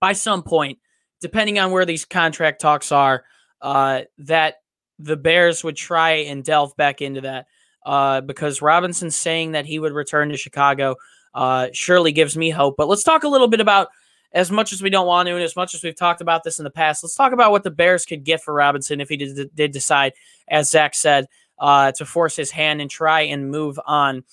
by 0.00 0.12
some 0.12 0.42
point, 0.42 0.78
depending 1.20 1.58
on 1.58 1.70
where 1.70 1.84
these 1.84 2.04
contract 2.04 2.60
talks 2.60 2.92
are, 2.92 3.24
uh, 3.60 4.02
that 4.18 4.56
the 4.98 5.16
Bears 5.16 5.62
would 5.64 5.76
try 5.76 6.10
and 6.10 6.44
delve 6.44 6.76
back 6.76 7.00
into 7.00 7.20
that. 7.22 7.46
Uh, 7.86 8.20
because 8.20 8.60
Robinson 8.60 9.10
saying 9.10 9.52
that 9.52 9.64
he 9.64 9.78
would 9.78 9.92
return 9.92 10.28
to 10.28 10.36
Chicago 10.36 10.96
uh, 11.34 11.68
surely 11.72 12.12
gives 12.12 12.36
me 12.36 12.50
hope. 12.50 12.76
But 12.76 12.88
let's 12.88 13.02
talk 13.02 13.24
a 13.24 13.28
little 13.28 13.48
bit 13.48 13.60
about, 13.60 13.88
as 14.32 14.50
much 14.50 14.72
as 14.72 14.82
we 14.82 14.90
don't 14.90 15.06
want 15.06 15.28
to, 15.28 15.34
and 15.34 15.42
as 15.42 15.56
much 15.56 15.74
as 15.74 15.82
we've 15.82 15.96
talked 15.96 16.20
about 16.20 16.44
this 16.44 16.58
in 16.58 16.64
the 16.64 16.70
past, 16.70 17.02
let's 17.02 17.14
talk 17.14 17.32
about 17.32 17.52
what 17.52 17.62
the 17.62 17.70
Bears 17.70 18.04
could 18.04 18.22
get 18.22 18.42
for 18.42 18.52
Robinson 18.52 19.00
if 19.00 19.08
he 19.08 19.16
did, 19.16 19.50
did 19.54 19.72
decide, 19.72 20.12
as 20.48 20.70
Zach 20.70 20.94
said, 20.94 21.26
uh, 21.60 21.92
to 21.92 22.04
force 22.04 22.34
his 22.34 22.50
hand 22.50 22.80
and 22.80 22.90
try 22.90 23.20
and 23.20 23.50
move 23.50 23.78
on. 23.86 24.24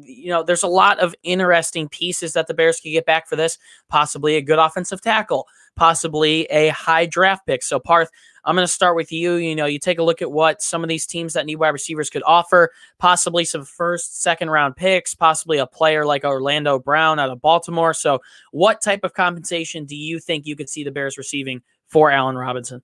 you 0.00 0.30
know, 0.30 0.42
there's 0.42 0.62
a 0.62 0.68
lot 0.68 0.98
of 1.00 1.14
interesting 1.22 1.88
pieces 1.88 2.34
that 2.34 2.46
the 2.46 2.54
Bears 2.54 2.80
could 2.80 2.90
get 2.90 3.06
back 3.06 3.26
for 3.26 3.36
this. 3.36 3.58
Possibly 3.88 4.36
a 4.36 4.42
good 4.42 4.58
offensive 4.58 5.00
tackle, 5.00 5.46
possibly 5.76 6.44
a 6.46 6.68
high 6.68 7.06
draft 7.06 7.46
pick. 7.46 7.62
So, 7.62 7.80
Parth, 7.80 8.10
I'm 8.44 8.54
going 8.54 8.66
to 8.66 8.72
start 8.72 8.96
with 8.96 9.10
you. 9.10 9.34
You 9.34 9.56
know, 9.56 9.66
you 9.66 9.78
take 9.78 9.98
a 9.98 10.02
look 10.02 10.22
at 10.22 10.30
what 10.30 10.62
some 10.62 10.82
of 10.82 10.88
these 10.88 11.06
teams 11.06 11.32
that 11.32 11.46
need 11.46 11.56
wide 11.56 11.70
receivers 11.70 12.10
could 12.10 12.22
offer, 12.24 12.70
possibly 12.98 13.44
some 13.44 13.64
first, 13.64 14.22
second 14.22 14.50
round 14.50 14.76
picks, 14.76 15.14
possibly 15.14 15.58
a 15.58 15.66
player 15.66 16.04
like 16.04 16.24
Orlando 16.24 16.78
Brown 16.78 17.18
out 17.18 17.30
of 17.30 17.40
Baltimore. 17.40 17.94
So, 17.94 18.20
what 18.52 18.80
type 18.82 19.04
of 19.04 19.14
compensation 19.14 19.84
do 19.84 19.96
you 19.96 20.20
think 20.20 20.46
you 20.46 20.54
could 20.54 20.68
see 20.68 20.84
the 20.84 20.92
Bears 20.92 21.18
receiving 21.18 21.62
for 21.88 22.10
Allen 22.10 22.36
Robinson? 22.36 22.82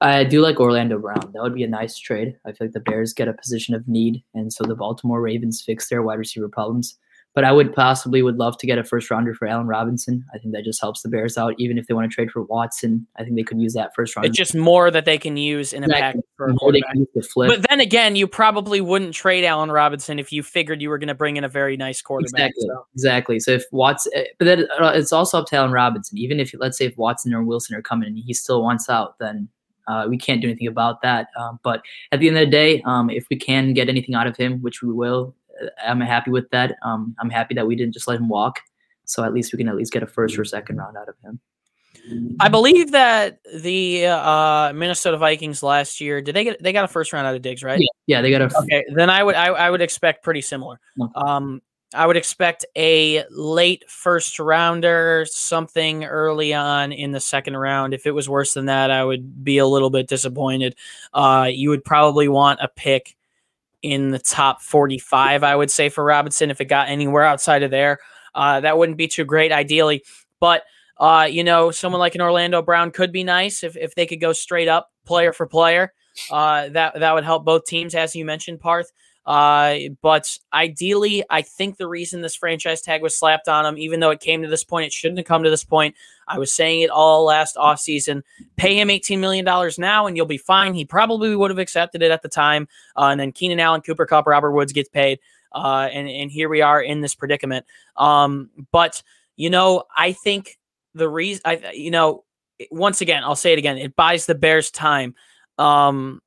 I 0.00 0.24
do 0.24 0.42
like 0.42 0.60
Orlando 0.60 0.98
Brown. 0.98 1.30
That 1.32 1.42
would 1.42 1.54
be 1.54 1.64
a 1.64 1.68
nice 1.68 1.98
trade. 1.98 2.36
I 2.44 2.52
feel 2.52 2.66
like 2.66 2.74
the 2.74 2.80
Bears 2.80 3.14
get 3.14 3.28
a 3.28 3.32
position 3.32 3.74
of 3.74 3.88
need, 3.88 4.22
and 4.34 4.52
so 4.52 4.64
the 4.64 4.74
Baltimore 4.74 5.22
Ravens 5.22 5.62
fix 5.62 5.88
their 5.88 6.02
wide 6.02 6.18
receiver 6.18 6.48
problems. 6.48 6.98
But 7.34 7.44
I 7.44 7.52
would 7.52 7.74
possibly 7.74 8.22
would 8.22 8.38
love 8.38 8.56
to 8.58 8.66
get 8.66 8.78
a 8.78 8.84
first 8.84 9.10
rounder 9.10 9.34
for 9.34 9.46
Allen 9.46 9.66
Robinson. 9.66 10.24
I 10.34 10.38
think 10.38 10.54
that 10.54 10.64
just 10.64 10.80
helps 10.80 11.02
the 11.02 11.10
Bears 11.10 11.36
out. 11.36 11.54
Even 11.58 11.76
if 11.76 11.86
they 11.86 11.92
want 11.92 12.10
to 12.10 12.14
trade 12.14 12.30
for 12.30 12.42
Watson, 12.44 13.06
I 13.18 13.24
think 13.24 13.36
they 13.36 13.42
could 13.42 13.60
use 13.60 13.74
that 13.74 13.94
first 13.94 14.16
rounder. 14.16 14.28
It's 14.28 14.38
just 14.38 14.54
more 14.54 14.90
that 14.90 15.04
they 15.04 15.18
can 15.18 15.36
use 15.36 15.74
in 15.74 15.84
a 15.84 15.88
package 15.88 16.22
for 16.38 16.48
a 16.48 16.54
quarterback. 16.54 16.96
But 17.34 17.66
then 17.68 17.80
again, 17.80 18.16
you 18.16 18.26
probably 18.26 18.80
wouldn't 18.80 19.12
trade 19.12 19.44
Allen 19.44 19.70
Robinson 19.70 20.18
if 20.18 20.32
you 20.32 20.42
figured 20.42 20.80
you 20.80 20.88
were 20.88 20.96
going 20.96 21.08
to 21.08 21.14
bring 21.14 21.36
in 21.36 21.44
a 21.44 21.48
very 21.48 21.76
nice 21.76 22.00
quarterback. 22.00 22.52
Exactly. 22.56 22.68
So. 22.68 22.86
Exactly. 22.94 23.40
So 23.40 23.50
if 23.50 23.64
Watson, 23.70 24.12
eh, 24.14 24.24
but 24.38 24.46
then 24.46 24.66
uh, 24.80 24.92
it's 24.94 25.12
also 25.12 25.40
up 25.40 25.46
to 25.48 25.56
Allen 25.56 25.72
Robinson. 25.72 26.16
Even 26.16 26.40
if 26.40 26.54
let's 26.58 26.78
say 26.78 26.86
if 26.86 26.96
Watson 26.96 27.34
or 27.34 27.44
Wilson 27.44 27.76
are 27.76 27.82
coming 27.82 28.08
and 28.08 28.18
he 28.18 28.32
still 28.32 28.62
wants 28.62 28.88
out, 28.88 29.18
then 29.18 29.50
uh, 29.86 30.06
we 30.08 30.16
can't 30.18 30.40
do 30.40 30.48
anything 30.48 30.66
about 30.68 31.02
that. 31.02 31.28
Um, 31.38 31.58
but 31.62 31.82
at 32.12 32.20
the 32.20 32.28
end 32.28 32.36
of 32.36 32.46
the 32.46 32.50
day, 32.50 32.82
um, 32.82 33.10
if 33.10 33.26
we 33.30 33.36
can 33.36 33.72
get 33.72 33.88
anything 33.88 34.14
out 34.14 34.26
of 34.26 34.36
him, 34.36 34.60
which 34.62 34.82
we 34.82 34.92
will, 34.92 35.34
uh, 35.62 35.68
I'm 35.84 36.00
happy 36.00 36.30
with 36.30 36.48
that. 36.50 36.76
Um, 36.82 37.14
I'm 37.20 37.30
happy 37.30 37.54
that 37.54 37.66
we 37.66 37.76
didn't 37.76 37.94
just 37.94 38.08
let 38.08 38.18
him 38.18 38.28
walk. 38.28 38.60
So 39.04 39.24
at 39.24 39.32
least 39.32 39.52
we 39.52 39.58
can 39.58 39.68
at 39.68 39.76
least 39.76 39.92
get 39.92 40.02
a 40.02 40.06
first 40.06 40.38
or 40.38 40.44
second 40.44 40.76
round 40.76 40.96
out 40.96 41.08
of 41.08 41.14
him. 41.22 41.40
I 42.38 42.48
believe 42.48 42.92
that 42.92 43.40
the 43.54 44.06
uh, 44.06 44.72
Minnesota 44.74 45.16
Vikings 45.16 45.62
last 45.62 46.00
year 46.00 46.20
did 46.20 46.34
they 46.36 46.44
get 46.44 46.62
they 46.62 46.72
got 46.72 46.84
a 46.84 46.88
first 46.88 47.12
round 47.12 47.26
out 47.26 47.34
of 47.34 47.42
Diggs, 47.42 47.62
right? 47.62 47.80
Yeah, 47.80 48.18
yeah 48.18 48.22
they 48.22 48.30
got 48.30 48.42
a. 48.42 48.58
Okay, 48.58 48.84
then 48.94 49.10
I 49.10 49.22
would 49.22 49.34
I, 49.34 49.46
I 49.46 49.70
would 49.70 49.80
expect 49.80 50.22
pretty 50.22 50.40
similar. 50.40 50.78
Okay. 51.00 51.12
Um, 51.16 51.62
I 51.94 52.06
would 52.06 52.16
expect 52.16 52.64
a 52.76 53.24
late 53.30 53.84
first 53.88 54.38
rounder, 54.38 55.24
something 55.28 56.04
early 56.04 56.52
on 56.52 56.92
in 56.92 57.12
the 57.12 57.20
second 57.20 57.56
round. 57.56 57.94
If 57.94 58.06
it 58.06 58.10
was 58.10 58.28
worse 58.28 58.54
than 58.54 58.66
that, 58.66 58.90
I 58.90 59.04
would 59.04 59.44
be 59.44 59.58
a 59.58 59.66
little 59.66 59.90
bit 59.90 60.08
disappointed. 60.08 60.74
Uh, 61.14 61.48
you 61.50 61.70
would 61.70 61.84
probably 61.84 62.28
want 62.28 62.60
a 62.60 62.68
pick 62.68 63.16
in 63.82 64.10
the 64.10 64.18
top 64.18 64.62
45, 64.62 65.44
I 65.44 65.54
would 65.54 65.70
say, 65.70 65.88
for 65.88 66.02
Robinson. 66.02 66.50
If 66.50 66.60
it 66.60 66.64
got 66.64 66.88
anywhere 66.88 67.22
outside 67.22 67.62
of 67.62 67.70
there, 67.70 68.00
uh, 68.34 68.60
that 68.60 68.78
wouldn't 68.78 68.98
be 68.98 69.06
too 69.06 69.24
great, 69.24 69.52
ideally. 69.52 70.02
But, 70.40 70.64
uh, 70.98 71.28
you 71.30 71.44
know, 71.44 71.70
someone 71.70 72.00
like 72.00 72.16
an 72.16 72.20
Orlando 72.20 72.62
Brown 72.62 72.90
could 72.90 73.12
be 73.12 73.22
nice 73.22 73.62
if, 73.62 73.76
if 73.76 73.94
they 73.94 74.06
could 74.06 74.20
go 74.20 74.32
straight 74.32 74.68
up 74.68 74.90
player 75.04 75.32
for 75.32 75.46
player. 75.46 75.92
Uh, 76.32 76.68
that, 76.70 76.98
that 76.98 77.14
would 77.14 77.24
help 77.24 77.44
both 77.44 77.64
teams, 77.64 77.94
as 77.94 78.16
you 78.16 78.24
mentioned, 78.24 78.58
Parth. 78.58 78.90
Uh, 79.26 79.78
but 80.02 80.38
ideally, 80.52 81.24
I 81.28 81.42
think 81.42 81.76
the 81.76 81.88
reason 81.88 82.20
this 82.20 82.36
franchise 82.36 82.80
tag 82.80 83.02
was 83.02 83.16
slapped 83.16 83.48
on 83.48 83.66
him, 83.66 83.76
even 83.76 83.98
though 83.98 84.10
it 84.10 84.20
came 84.20 84.42
to 84.42 84.48
this 84.48 84.62
point, 84.62 84.86
it 84.86 84.92
shouldn't 84.92 85.18
have 85.18 85.26
come 85.26 85.42
to 85.42 85.50
this 85.50 85.64
point. 85.64 85.96
I 86.28 86.38
was 86.38 86.52
saying 86.52 86.82
it 86.82 86.90
all 86.90 87.24
last 87.24 87.56
offseason. 87.56 88.22
Pay 88.56 88.80
him 88.80 88.88
$18 88.88 89.18
million 89.18 89.44
now 89.78 90.06
and 90.06 90.16
you'll 90.16 90.26
be 90.26 90.38
fine. 90.38 90.74
He 90.74 90.84
probably 90.84 91.34
would 91.34 91.50
have 91.50 91.58
accepted 91.58 92.02
it 92.02 92.12
at 92.12 92.22
the 92.22 92.28
time. 92.28 92.68
Uh, 92.96 93.06
and 93.06 93.18
then 93.20 93.32
Keenan 93.32 93.58
Allen, 93.58 93.80
Cooper 93.80 94.06
Kupp, 94.06 94.26
Robert 94.26 94.52
Woods 94.52 94.72
gets 94.72 94.88
paid. 94.88 95.18
Uh, 95.52 95.88
and, 95.92 96.08
and 96.08 96.30
here 96.30 96.48
we 96.48 96.60
are 96.62 96.80
in 96.80 97.00
this 97.00 97.14
predicament. 97.14 97.66
Um, 97.96 98.50
but, 98.70 99.02
you 99.36 99.50
know, 99.50 99.84
I 99.96 100.12
think 100.12 100.58
the 100.94 101.08
reason, 101.08 101.42
I, 101.44 101.72
you 101.74 101.90
know, 101.90 102.24
once 102.70 103.00
again, 103.00 103.24
I'll 103.24 103.36
say 103.36 103.52
it 103.52 103.58
again, 103.58 103.76
it 103.78 103.96
buys 103.96 104.26
the 104.26 104.34
Bears 104.34 104.70
time. 104.70 105.14
Um, 105.58 106.20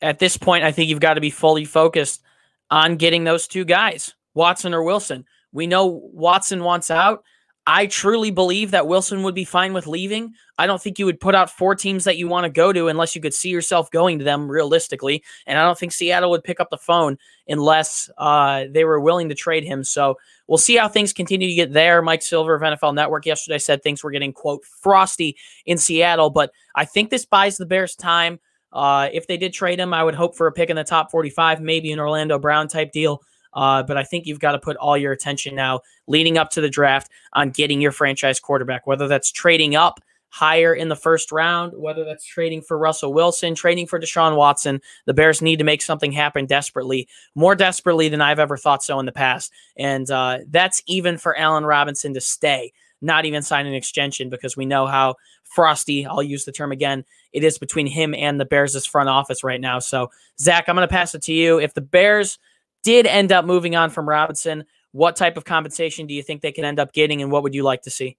at 0.00 0.18
this 0.18 0.36
point, 0.36 0.64
I 0.64 0.72
think 0.72 0.88
you've 0.88 1.00
got 1.00 1.14
to 1.14 1.20
be 1.20 1.30
fully 1.30 1.64
focused 1.64 2.22
on 2.70 2.96
getting 2.96 3.24
those 3.24 3.46
two 3.46 3.64
guys, 3.64 4.14
Watson 4.34 4.74
or 4.74 4.82
Wilson. 4.82 5.26
We 5.52 5.66
know 5.66 5.86
Watson 5.86 6.64
wants 6.64 6.90
out. 6.90 7.24
I 7.66 7.86
truly 7.86 8.30
believe 8.30 8.72
that 8.72 8.86
Wilson 8.86 9.22
would 9.22 9.34
be 9.34 9.46
fine 9.46 9.72
with 9.72 9.86
leaving. 9.86 10.34
I 10.58 10.66
don't 10.66 10.82
think 10.82 10.98
you 10.98 11.06
would 11.06 11.18
put 11.18 11.34
out 11.34 11.48
four 11.48 11.74
teams 11.74 12.04
that 12.04 12.18
you 12.18 12.28
want 12.28 12.44
to 12.44 12.50
go 12.50 12.74
to 12.74 12.88
unless 12.88 13.14
you 13.14 13.22
could 13.22 13.32
see 13.32 13.48
yourself 13.48 13.90
going 13.90 14.18
to 14.18 14.24
them 14.24 14.50
realistically. 14.50 15.24
And 15.46 15.58
I 15.58 15.62
don't 15.62 15.78
think 15.78 15.92
Seattle 15.92 16.30
would 16.30 16.44
pick 16.44 16.60
up 16.60 16.68
the 16.68 16.76
phone 16.76 17.16
unless 17.48 18.10
uh, 18.18 18.64
they 18.70 18.84
were 18.84 19.00
willing 19.00 19.30
to 19.30 19.34
trade 19.34 19.64
him. 19.64 19.82
So 19.82 20.18
we'll 20.46 20.58
see 20.58 20.76
how 20.76 20.88
things 20.88 21.14
continue 21.14 21.48
to 21.48 21.54
get 21.54 21.72
there. 21.72 22.02
Mike 22.02 22.22
Silver 22.22 22.54
of 22.54 22.60
NFL 22.60 22.94
Network 22.94 23.24
yesterday 23.24 23.58
said 23.58 23.82
things 23.82 24.04
were 24.04 24.10
getting, 24.10 24.34
quote, 24.34 24.62
frosty 24.66 25.36
in 25.64 25.78
Seattle. 25.78 26.28
But 26.28 26.52
I 26.74 26.84
think 26.84 27.08
this 27.08 27.24
buys 27.24 27.56
the 27.56 27.66
Bears 27.66 27.96
time. 27.96 28.40
Uh, 28.74 29.08
if 29.12 29.26
they 29.26 29.36
did 29.36 29.52
trade 29.52 29.78
him, 29.78 29.94
I 29.94 30.02
would 30.02 30.14
hope 30.14 30.36
for 30.36 30.46
a 30.46 30.52
pick 30.52 30.68
in 30.68 30.76
the 30.76 30.84
top 30.84 31.10
45, 31.10 31.60
maybe 31.60 31.92
an 31.92 32.00
Orlando 32.00 32.38
Brown 32.38 32.68
type 32.68 32.92
deal. 32.92 33.22
Uh, 33.54 33.84
but 33.84 33.96
I 33.96 34.02
think 34.02 34.26
you've 34.26 34.40
got 34.40 34.52
to 34.52 34.58
put 34.58 34.76
all 34.76 34.98
your 34.98 35.12
attention 35.12 35.54
now, 35.54 35.80
leading 36.08 36.36
up 36.36 36.50
to 36.50 36.60
the 36.60 36.68
draft, 36.68 37.08
on 37.34 37.50
getting 37.50 37.80
your 37.80 37.92
franchise 37.92 38.40
quarterback, 38.40 38.86
whether 38.86 39.06
that's 39.06 39.30
trading 39.30 39.76
up 39.76 40.00
higher 40.28 40.74
in 40.74 40.88
the 40.88 40.96
first 40.96 41.30
round, 41.30 41.72
whether 41.76 42.04
that's 42.04 42.26
trading 42.26 42.60
for 42.60 42.76
Russell 42.76 43.12
Wilson, 43.12 43.54
trading 43.54 43.86
for 43.86 44.00
Deshaun 44.00 44.34
Watson. 44.34 44.80
The 45.06 45.14
Bears 45.14 45.40
need 45.40 45.60
to 45.60 45.64
make 45.64 45.80
something 45.80 46.10
happen 46.10 46.46
desperately, 46.46 47.06
more 47.36 47.54
desperately 47.54 48.08
than 48.08 48.20
I've 48.20 48.40
ever 48.40 48.56
thought 48.56 48.82
so 48.82 48.98
in 48.98 49.06
the 49.06 49.12
past. 49.12 49.52
And 49.76 50.10
uh, 50.10 50.38
that's 50.48 50.82
even 50.88 51.18
for 51.18 51.38
Allen 51.38 51.64
Robinson 51.64 52.14
to 52.14 52.20
stay 52.20 52.72
not 53.04 53.26
even 53.26 53.42
sign 53.42 53.66
an 53.66 53.74
extension 53.74 54.30
because 54.30 54.56
we 54.56 54.64
know 54.64 54.86
how 54.86 55.14
frosty, 55.44 56.06
I'll 56.06 56.22
use 56.22 56.44
the 56.44 56.52
term 56.52 56.72
again, 56.72 57.04
it 57.34 57.44
is 57.44 57.58
between 57.58 57.86
him 57.86 58.14
and 58.14 58.40
the 58.40 58.46
Bears' 58.46 58.86
front 58.86 59.10
office 59.10 59.44
right 59.44 59.60
now. 59.60 59.80
So, 59.80 60.10
Zach, 60.40 60.68
I'm 60.68 60.76
going 60.76 60.88
to 60.88 60.92
pass 60.92 61.14
it 61.14 61.22
to 61.22 61.32
you. 61.34 61.58
If 61.58 61.74
the 61.74 61.82
Bears 61.82 62.38
did 62.82 63.06
end 63.06 63.32
up 63.32 63.44
moving 63.44 63.76
on 63.76 63.90
from 63.90 64.08
Robinson, 64.08 64.64
what 64.92 65.16
type 65.16 65.36
of 65.36 65.44
compensation 65.44 66.06
do 66.06 66.14
you 66.14 66.22
think 66.22 66.40
they 66.40 66.52
could 66.52 66.64
end 66.64 66.78
up 66.78 66.92
getting, 66.92 67.20
and 67.20 67.30
what 67.30 67.42
would 67.42 67.54
you 67.54 67.64
like 67.64 67.82
to 67.82 67.90
see? 67.90 68.16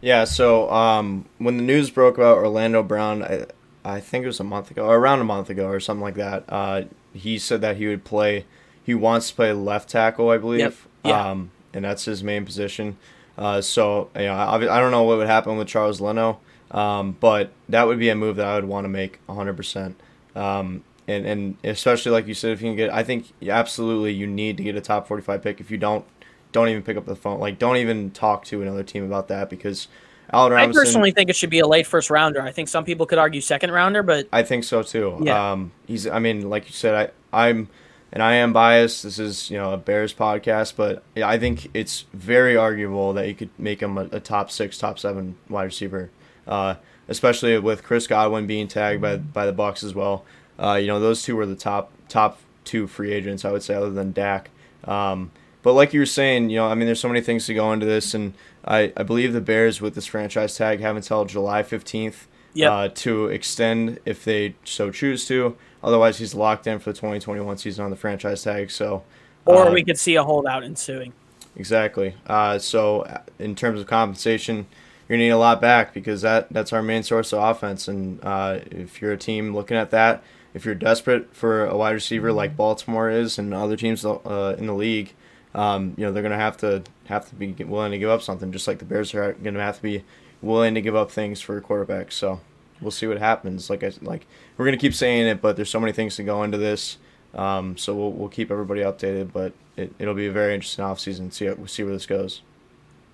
Yeah, 0.00 0.24
so 0.24 0.70
um, 0.70 1.26
when 1.38 1.56
the 1.56 1.62
news 1.62 1.90
broke 1.90 2.16
about 2.16 2.38
Orlando 2.38 2.82
Brown, 2.82 3.22
I, 3.22 3.46
I 3.84 4.00
think 4.00 4.22
it 4.22 4.28
was 4.28 4.40
a 4.40 4.44
month 4.44 4.70
ago, 4.70 4.86
or 4.86 4.96
around 4.96 5.20
a 5.20 5.24
month 5.24 5.50
ago, 5.50 5.66
or 5.66 5.80
something 5.80 6.02
like 6.02 6.14
that. 6.14 6.44
Uh, 6.48 6.82
he 7.12 7.38
said 7.38 7.60
that 7.62 7.76
he 7.76 7.88
would 7.88 8.04
play. 8.04 8.46
He 8.84 8.94
wants 8.94 9.30
to 9.30 9.34
play 9.34 9.52
left 9.52 9.88
tackle, 9.88 10.30
I 10.30 10.38
believe. 10.38 10.60
Yep. 10.60 10.74
Yeah. 11.04 11.30
Um, 11.30 11.50
and 11.72 11.84
that's 11.84 12.04
his 12.04 12.22
main 12.22 12.44
position. 12.44 12.96
Uh, 13.36 13.60
so 13.60 14.10
you 14.14 14.26
know, 14.26 14.34
I, 14.34 14.56
I, 14.56 14.80
don't 14.80 14.92
know 14.92 15.02
what 15.02 15.18
would 15.18 15.26
happen 15.26 15.56
with 15.56 15.66
Charles 15.66 16.00
Leno, 16.00 16.38
um, 16.74 17.16
but 17.20 17.52
that 17.68 17.86
would 17.86 17.98
be 17.98 18.08
a 18.10 18.14
move 18.14 18.36
that 18.36 18.46
I 18.46 18.56
would 18.56 18.64
want 18.64 18.84
to 18.84 18.88
make 18.88 19.20
100%. 19.28 19.94
Um, 20.34 20.84
and 21.06 21.26
and 21.26 21.56
especially 21.62 22.12
like 22.12 22.26
you 22.26 22.34
said, 22.34 22.52
if 22.52 22.62
you 22.62 22.68
can 22.68 22.76
get, 22.76 22.90
I 22.90 23.02
think 23.02 23.32
absolutely 23.46 24.12
you 24.12 24.26
need 24.26 24.56
to 24.56 24.62
get 24.62 24.74
a 24.74 24.80
top 24.80 25.06
45 25.06 25.42
pick. 25.42 25.60
If 25.60 25.70
you 25.70 25.78
don't, 25.78 26.04
don't 26.52 26.68
even 26.68 26.82
pick 26.82 26.96
up 26.96 27.06
the 27.06 27.16
phone. 27.16 27.40
Like 27.40 27.58
don't 27.58 27.76
even 27.76 28.10
talk 28.10 28.44
to 28.46 28.62
another 28.62 28.82
team 28.82 29.04
about 29.04 29.28
that 29.28 29.48
because. 29.48 29.88
Allen 30.32 30.52
Robinson, 30.52 30.80
I 30.80 30.84
personally 30.84 31.10
think 31.10 31.28
it 31.28 31.36
should 31.36 31.50
be 31.50 31.58
a 31.58 31.66
late 31.66 31.86
first 31.86 32.08
rounder. 32.08 32.40
I 32.40 32.50
think 32.50 32.68
some 32.68 32.82
people 32.86 33.04
could 33.04 33.18
argue 33.18 33.42
second 33.42 33.70
rounder, 33.72 34.02
but 34.02 34.26
I 34.32 34.42
think 34.42 34.64
so 34.64 34.82
too. 34.82 35.18
Yeah. 35.20 35.52
Um, 35.52 35.70
he's. 35.86 36.06
I 36.06 36.18
mean, 36.18 36.48
like 36.48 36.64
you 36.64 36.72
said, 36.72 37.12
I 37.32 37.48
I'm 37.48 37.68
and 38.10 38.22
I 38.22 38.36
am 38.36 38.52
biased. 38.52 39.02
This 39.02 39.18
is 39.18 39.50
you 39.50 39.58
know 39.58 39.74
a 39.74 39.76
Bears 39.76 40.14
podcast, 40.14 40.76
but 40.76 41.02
I 41.16 41.36
think 41.36 41.68
it's 41.74 42.06
very 42.14 42.56
arguable 42.56 43.12
that 43.12 43.28
you 43.28 43.34
could 43.34 43.50
make 43.58 43.82
him 43.82 43.98
a, 43.98 44.04
a 44.12 44.20
top 44.20 44.50
six, 44.50 44.78
top 44.78 44.98
seven 44.98 45.36
wide 45.50 45.64
receiver, 45.64 46.10
uh, 46.46 46.76
especially 47.08 47.58
with 47.58 47.82
Chris 47.82 48.06
Godwin 48.06 48.46
being 48.46 48.68
tagged 48.68 49.00
by 49.00 49.16
by 49.16 49.46
the 49.46 49.52
Bucs 49.52 49.84
as 49.84 49.94
well. 49.94 50.24
Uh, 50.58 50.74
you 50.74 50.86
know 50.86 51.00
those 51.00 51.22
two 51.22 51.36
were 51.36 51.46
the 51.46 51.56
top 51.56 51.90
top 52.08 52.38
two 52.64 52.86
free 52.86 53.12
agents 53.12 53.44
I 53.44 53.52
would 53.52 53.62
say, 53.62 53.74
other 53.74 53.90
than 53.90 54.12
Dak. 54.12 54.50
Um, 54.84 55.30
but 55.62 55.72
like 55.72 55.94
you 55.94 56.00
were 56.00 56.06
saying, 56.06 56.50
you 56.50 56.56
know, 56.56 56.66
I 56.66 56.74
mean, 56.74 56.84
there's 56.84 57.00
so 57.00 57.08
many 57.08 57.22
things 57.22 57.46
to 57.46 57.54
go 57.54 57.72
into 57.72 57.86
this, 57.86 58.12
and 58.12 58.34
I, 58.66 58.92
I 58.98 59.02
believe 59.02 59.32
the 59.32 59.40
Bears 59.40 59.80
with 59.80 59.94
this 59.94 60.04
franchise 60.04 60.56
tag 60.58 60.80
have 60.80 60.94
until 60.94 61.24
July 61.24 61.62
15th 61.62 62.26
yep. 62.52 62.70
uh, 62.70 62.88
to 62.88 63.28
extend 63.28 63.98
if 64.04 64.24
they 64.24 64.56
so 64.64 64.90
choose 64.90 65.26
to. 65.28 65.56
Otherwise, 65.82 66.18
he's 66.18 66.34
locked 66.34 66.66
in 66.66 66.78
for 66.78 66.92
the 66.92 66.96
2021 66.96 67.56
season 67.56 67.82
on 67.82 67.90
the 67.90 67.96
franchise 67.96 68.42
tag. 68.42 68.70
So, 68.70 69.04
or 69.46 69.68
uh, 69.68 69.72
we 69.72 69.82
could 69.82 69.98
see 69.98 70.16
a 70.16 70.24
holdout 70.24 70.64
ensuing. 70.64 71.14
Exactly. 71.56 72.14
Uh, 72.26 72.58
so, 72.58 73.02
uh, 73.02 73.22
in 73.38 73.54
terms 73.54 73.80
of 73.80 73.86
compensation, 73.86 74.66
you're 75.08 75.16
gonna 75.16 75.24
need 75.24 75.30
a 75.30 75.38
lot 75.38 75.60
back 75.60 75.92
because 75.92 76.22
that 76.22 76.50
that's 76.50 76.72
our 76.72 76.82
main 76.82 77.02
source 77.02 77.32
of 77.32 77.42
offense. 77.42 77.88
And 77.88 78.22
uh, 78.24 78.60
if 78.70 79.02
you're 79.02 79.12
a 79.12 79.18
team 79.18 79.54
looking 79.54 79.76
at 79.76 79.90
that, 79.90 80.22
if 80.54 80.64
you're 80.64 80.74
desperate 80.74 81.34
for 81.34 81.66
a 81.66 81.76
wide 81.76 81.92
receiver 81.92 82.32
like 82.32 82.56
Baltimore 82.56 83.10
is 83.10 83.38
and 83.38 83.52
other 83.52 83.76
teams 83.76 84.04
uh, 84.04 84.54
in 84.58 84.66
the 84.66 84.74
league, 84.74 85.12
um, 85.54 85.94
you 85.96 86.04
know 86.04 86.12
they're 86.12 86.22
gonna 86.22 86.36
have 86.36 86.56
to 86.58 86.82
have 87.06 87.28
to 87.28 87.34
be 87.34 87.52
willing 87.64 87.92
to 87.92 87.98
give 87.98 88.08
up 88.08 88.22
something, 88.22 88.50
just 88.50 88.66
like 88.66 88.78
the 88.78 88.84
Bears 88.84 89.14
are 89.14 89.34
gonna 89.34 89.60
have 89.60 89.76
to 89.76 89.82
be 89.82 90.04
willing 90.40 90.74
to 90.74 90.80
give 90.80 90.96
up 90.96 91.10
things 91.10 91.40
for 91.40 91.56
a 91.56 91.60
quarterback. 91.60 92.10
So 92.10 92.40
we'll 92.80 92.90
see 92.90 93.06
what 93.06 93.18
happens. 93.18 93.68
Like 93.68 93.84
I 93.84 93.92
like 94.00 94.26
we're 94.56 94.64
gonna 94.64 94.78
keep 94.78 94.94
saying 94.94 95.26
it, 95.26 95.42
but 95.42 95.56
there's 95.56 95.70
so 95.70 95.80
many 95.80 95.92
things 95.92 96.16
to 96.16 96.22
go 96.22 96.42
into 96.42 96.58
this. 96.58 96.96
Um, 97.34 97.76
so 97.76 97.94
we'll, 97.94 98.12
we'll 98.12 98.28
keep 98.28 98.50
everybody 98.50 98.80
updated, 98.82 99.32
but 99.32 99.52
it, 99.76 99.92
it'll 99.98 100.14
be 100.14 100.28
a 100.28 100.32
very 100.32 100.54
interesting 100.54 100.84
offseason. 100.84 101.32
See 101.32 101.50
see 101.66 101.82
where 101.82 101.92
this 101.92 102.06
goes. 102.06 102.42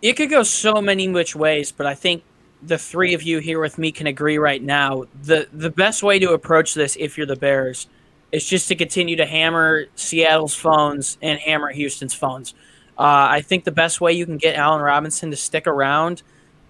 It 0.03 0.15
could 0.15 0.31
go 0.31 0.43
so 0.43 0.81
many 0.81 1.09
which 1.09 1.37
ways, 1.37 1.73
but 1.73 1.87
I 1.87 1.95
think 1.95 2.23
the 2.63 2.79
three 2.79 3.15
of 3.15 3.23
you 3.23 3.39
here 3.39 3.61
with 3.61 3.79
me 3.79 3.93
can 3.93 4.07
agree 4.07 4.39
right 4.39 4.63
now. 4.63 5.05
The 5.23 5.49
the 5.53 5.71
best 5.71 6.03
way 6.03 6.19
to 6.19 6.33
approach 6.33 6.75
this, 6.75 6.97
if 6.99 7.17
you're 7.17 7.27
the 7.27 7.37
Bears, 7.37 7.87
is 8.33 8.47
just 8.47 8.69
to 8.69 8.75
continue 8.75 9.17
to 9.17 9.27
hammer 9.27 9.87
Seattle's 9.95 10.55
phones 10.55 11.19
and 11.21 11.39
hammer 11.39 11.71
Houston's 11.71 12.15
phones. 12.15 12.55
Uh, 12.99 13.29
I 13.31 13.41
think 13.41 13.65
the 13.65 13.73
best 13.73 14.01
way 14.01 14.13
you 14.13 14.27
can 14.27 14.37
get 14.37 14.57
Allen 14.57 14.83
Robinson 14.83 15.31
to 15.31 15.37
stick 15.37 15.67
around 15.67 16.23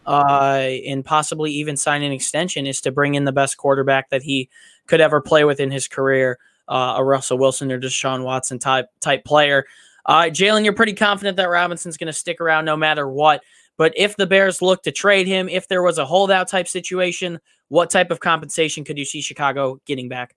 uh, 0.06 0.70
and 0.86 1.04
possibly 1.04 1.52
even 1.52 1.76
sign 1.76 2.02
an 2.02 2.12
extension 2.12 2.66
is 2.66 2.80
to 2.82 2.92
bring 2.92 3.14
in 3.14 3.24
the 3.24 3.32
best 3.32 3.56
quarterback 3.56 4.10
that 4.10 4.22
he 4.22 4.48
could 4.86 5.00
ever 5.00 5.20
play 5.20 5.44
with 5.44 5.60
in 5.60 5.70
his 5.70 5.88
career, 5.88 6.38
uh, 6.68 6.94
a 6.98 7.04
Russell 7.04 7.38
Wilson 7.38 7.70
or 7.72 7.80
Deshaun 7.80 8.24
Watson 8.24 8.58
type 8.58 8.90
type 9.00 9.24
player. 9.24 9.66
Uh, 10.06 10.24
Jalen, 10.24 10.64
you're 10.64 10.74
pretty 10.74 10.94
confident 10.94 11.36
that 11.36 11.48
Robinson's 11.48 11.96
going 11.96 12.06
to 12.06 12.12
stick 12.12 12.40
around 12.40 12.64
no 12.64 12.76
matter 12.76 13.08
what. 13.08 13.42
But 13.76 13.92
if 13.96 14.16
the 14.16 14.26
Bears 14.26 14.60
look 14.60 14.82
to 14.82 14.92
trade 14.92 15.26
him, 15.26 15.48
if 15.48 15.68
there 15.68 15.82
was 15.82 15.98
a 15.98 16.04
holdout 16.04 16.48
type 16.48 16.68
situation, 16.68 17.38
what 17.68 17.88
type 17.88 18.10
of 18.10 18.20
compensation 18.20 18.84
could 18.84 18.98
you 18.98 19.04
see 19.04 19.22
Chicago 19.22 19.80
getting 19.86 20.08
back? 20.08 20.34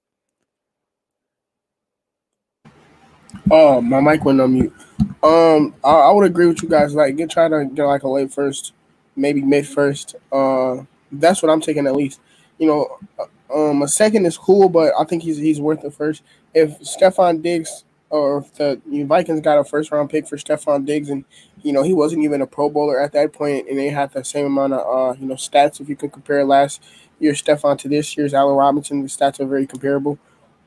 Oh, 3.51 3.81
my 3.81 3.99
mic 3.99 4.23
went 4.23 4.39
on 4.39 4.53
mute. 4.53 4.73
Um, 5.21 5.73
I, 5.83 5.91
I 5.91 6.11
would 6.11 6.25
agree 6.25 6.47
with 6.47 6.63
you 6.63 6.69
guys. 6.69 6.93
Like, 6.93 7.17
get 7.17 7.29
try 7.29 7.49
to 7.49 7.65
get 7.65 7.83
like 7.83 8.03
a 8.03 8.07
late 8.07 8.31
first, 8.31 8.73
maybe 9.15 9.41
mid 9.41 9.67
first. 9.67 10.15
Uh, 10.31 10.83
that's 11.11 11.41
what 11.41 11.51
I'm 11.51 11.61
taking 11.61 11.87
at 11.87 11.95
least. 11.95 12.19
You 12.59 12.67
know, 12.67 12.99
uh, 13.19 13.25
um, 13.53 13.81
a 13.81 13.87
second 13.87 14.25
is 14.25 14.37
cool, 14.37 14.69
but 14.69 14.93
I 14.97 15.03
think 15.03 15.23
he's 15.23 15.37
he's 15.37 15.59
worth 15.59 15.81
the 15.81 15.91
first. 15.91 16.23
If 16.53 16.79
Stefon 16.79 17.41
Diggs 17.41 17.83
or 18.13 18.39
if 18.39 18.53
the 18.55 18.81
Vikings 19.05 19.41
got 19.41 19.57
a 19.57 19.63
first 19.63 19.91
round 19.91 20.09
pick 20.09 20.27
for 20.27 20.37
Stefon 20.37 20.85
Diggs, 20.85 21.09
and 21.09 21.25
you 21.61 21.73
know 21.73 21.83
he 21.83 21.93
wasn't 21.93 22.23
even 22.23 22.41
a 22.41 22.47
Pro 22.47 22.69
Bowler 22.69 22.99
at 22.99 23.13
that 23.13 23.33
point, 23.33 23.67
and 23.69 23.77
they 23.77 23.89
had 23.89 24.11
the 24.13 24.23
same 24.23 24.45
amount 24.45 24.73
of 24.73 24.79
uh, 24.79 25.19
you 25.19 25.27
know 25.27 25.35
stats. 25.35 25.79
If 25.79 25.89
you 25.89 25.95
could 25.95 26.11
compare 26.11 26.43
last 26.45 26.83
year's 27.19 27.41
Stefon 27.41 27.77
to 27.79 27.87
this 27.87 28.15
year's 28.17 28.33
Allen 28.33 28.55
Robinson, 28.55 29.01
the 29.01 29.07
stats 29.07 29.39
are 29.39 29.45
very 29.45 29.67
comparable. 29.67 30.17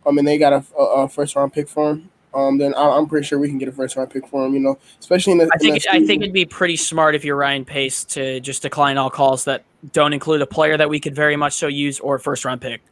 Um, 0.05 0.19
and 0.19 0.29
they 0.29 0.39
got 0.39 0.53
a, 0.53 0.65
a, 0.79 0.83
a 0.83 1.09
first 1.09 1.35
round 1.35 1.53
pick 1.53 1.69
for 1.69 1.91
him 1.91 2.11
um, 2.37 2.59
then 2.59 2.75
I'm 2.77 3.07
pretty 3.07 3.27
sure 3.27 3.39
we 3.39 3.49
can 3.49 3.57
get 3.57 3.69
a 3.69 3.73
first 3.73 3.97
round 3.97 4.11
pick 4.11 4.27
for 4.27 4.45
him. 4.45 4.53
You 4.53 4.61
know, 4.61 4.79
especially 5.01 5.33
in 5.33 5.39
the. 5.39 5.51
I 5.53 5.57
think 5.57 5.83
I 5.91 6.05
think 6.05 6.23
it'd 6.23 6.35
be 6.35 6.45
pretty 6.45 6.77
smart 6.77 7.15
if 7.15 7.25
you're 7.25 7.37
Ryan 7.37 7.65
Pace 7.65 8.05
to 8.05 8.41
just 8.41 8.63
decline 8.63 8.99
all 8.99 9.09
calls 9.09 9.45
that 9.45 9.65
don't 9.93 10.13
include 10.13 10.43
a 10.43 10.47
player 10.47 10.77
that 10.77 10.91
we 10.91 11.01
could 11.01 11.15
very 11.15 11.37
much 11.37 11.55
so 11.55 11.67
use 11.67 11.99
or 11.99 12.17
a 12.17 12.21
first 12.21 12.45
round 12.45 12.61
pick. 12.61 12.83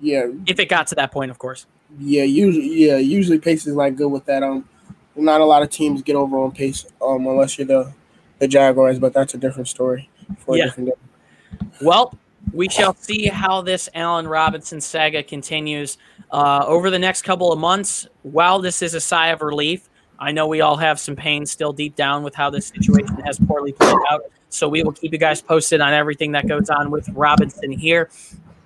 Yeah, 0.00 0.26
if 0.46 0.58
it 0.58 0.68
got 0.68 0.88
to 0.88 0.94
that 0.96 1.10
point, 1.10 1.30
of 1.30 1.38
course. 1.38 1.66
Yeah, 1.98 2.24
usually, 2.24 2.86
yeah, 2.86 2.96
usually 2.96 3.38
Pace 3.38 3.66
is 3.66 3.74
like 3.74 3.96
good 3.96 4.08
with 4.08 4.24
that. 4.26 4.42
Um, 4.42 4.68
not 5.14 5.40
a 5.40 5.44
lot 5.44 5.62
of 5.62 5.70
teams 5.70 6.02
get 6.02 6.16
over 6.16 6.38
on 6.38 6.52
Pace, 6.52 6.86
um, 7.00 7.26
unless 7.26 7.58
you're 7.58 7.66
the 7.66 7.92
the 8.38 8.48
Jaguars, 8.48 8.98
but 8.98 9.12
that's 9.12 9.34
a 9.34 9.38
different 9.38 9.68
story. 9.68 10.10
yeah. 10.48 10.64
Different 10.64 10.94
well, 11.80 12.16
we 12.52 12.68
shall 12.68 12.94
see 12.94 13.26
how 13.26 13.62
this 13.62 13.88
Allen 13.94 14.26
Robinson 14.26 14.80
saga 14.80 15.22
continues 15.22 15.98
uh, 16.30 16.64
over 16.66 16.90
the 16.90 16.98
next 16.98 17.22
couple 17.22 17.52
of 17.52 17.58
months. 17.58 18.06
While 18.22 18.58
this 18.60 18.82
is 18.82 18.94
a 18.94 19.00
sigh 19.00 19.28
of 19.28 19.42
relief, 19.42 19.88
I 20.18 20.32
know 20.32 20.46
we 20.46 20.60
all 20.60 20.76
have 20.76 21.00
some 21.00 21.16
pain 21.16 21.46
still 21.46 21.72
deep 21.72 21.96
down 21.96 22.22
with 22.22 22.34
how 22.34 22.50
this 22.50 22.66
situation 22.66 23.16
has 23.24 23.38
poorly 23.38 23.72
played 23.72 23.96
out. 24.10 24.22
So 24.48 24.68
we 24.68 24.82
will 24.82 24.92
keep 24.92 25.12
you 25.12 25.18
guys 25.18 25.40
posted 25.40 25.80
on 25.80 25.92
everything 25.92 26.32
that 26.32 26.46
goes 26.46 26.68
on 26.68 26.90
with 26.90 27.08
Robinson 27.10 27.72
here. 27.72 28.10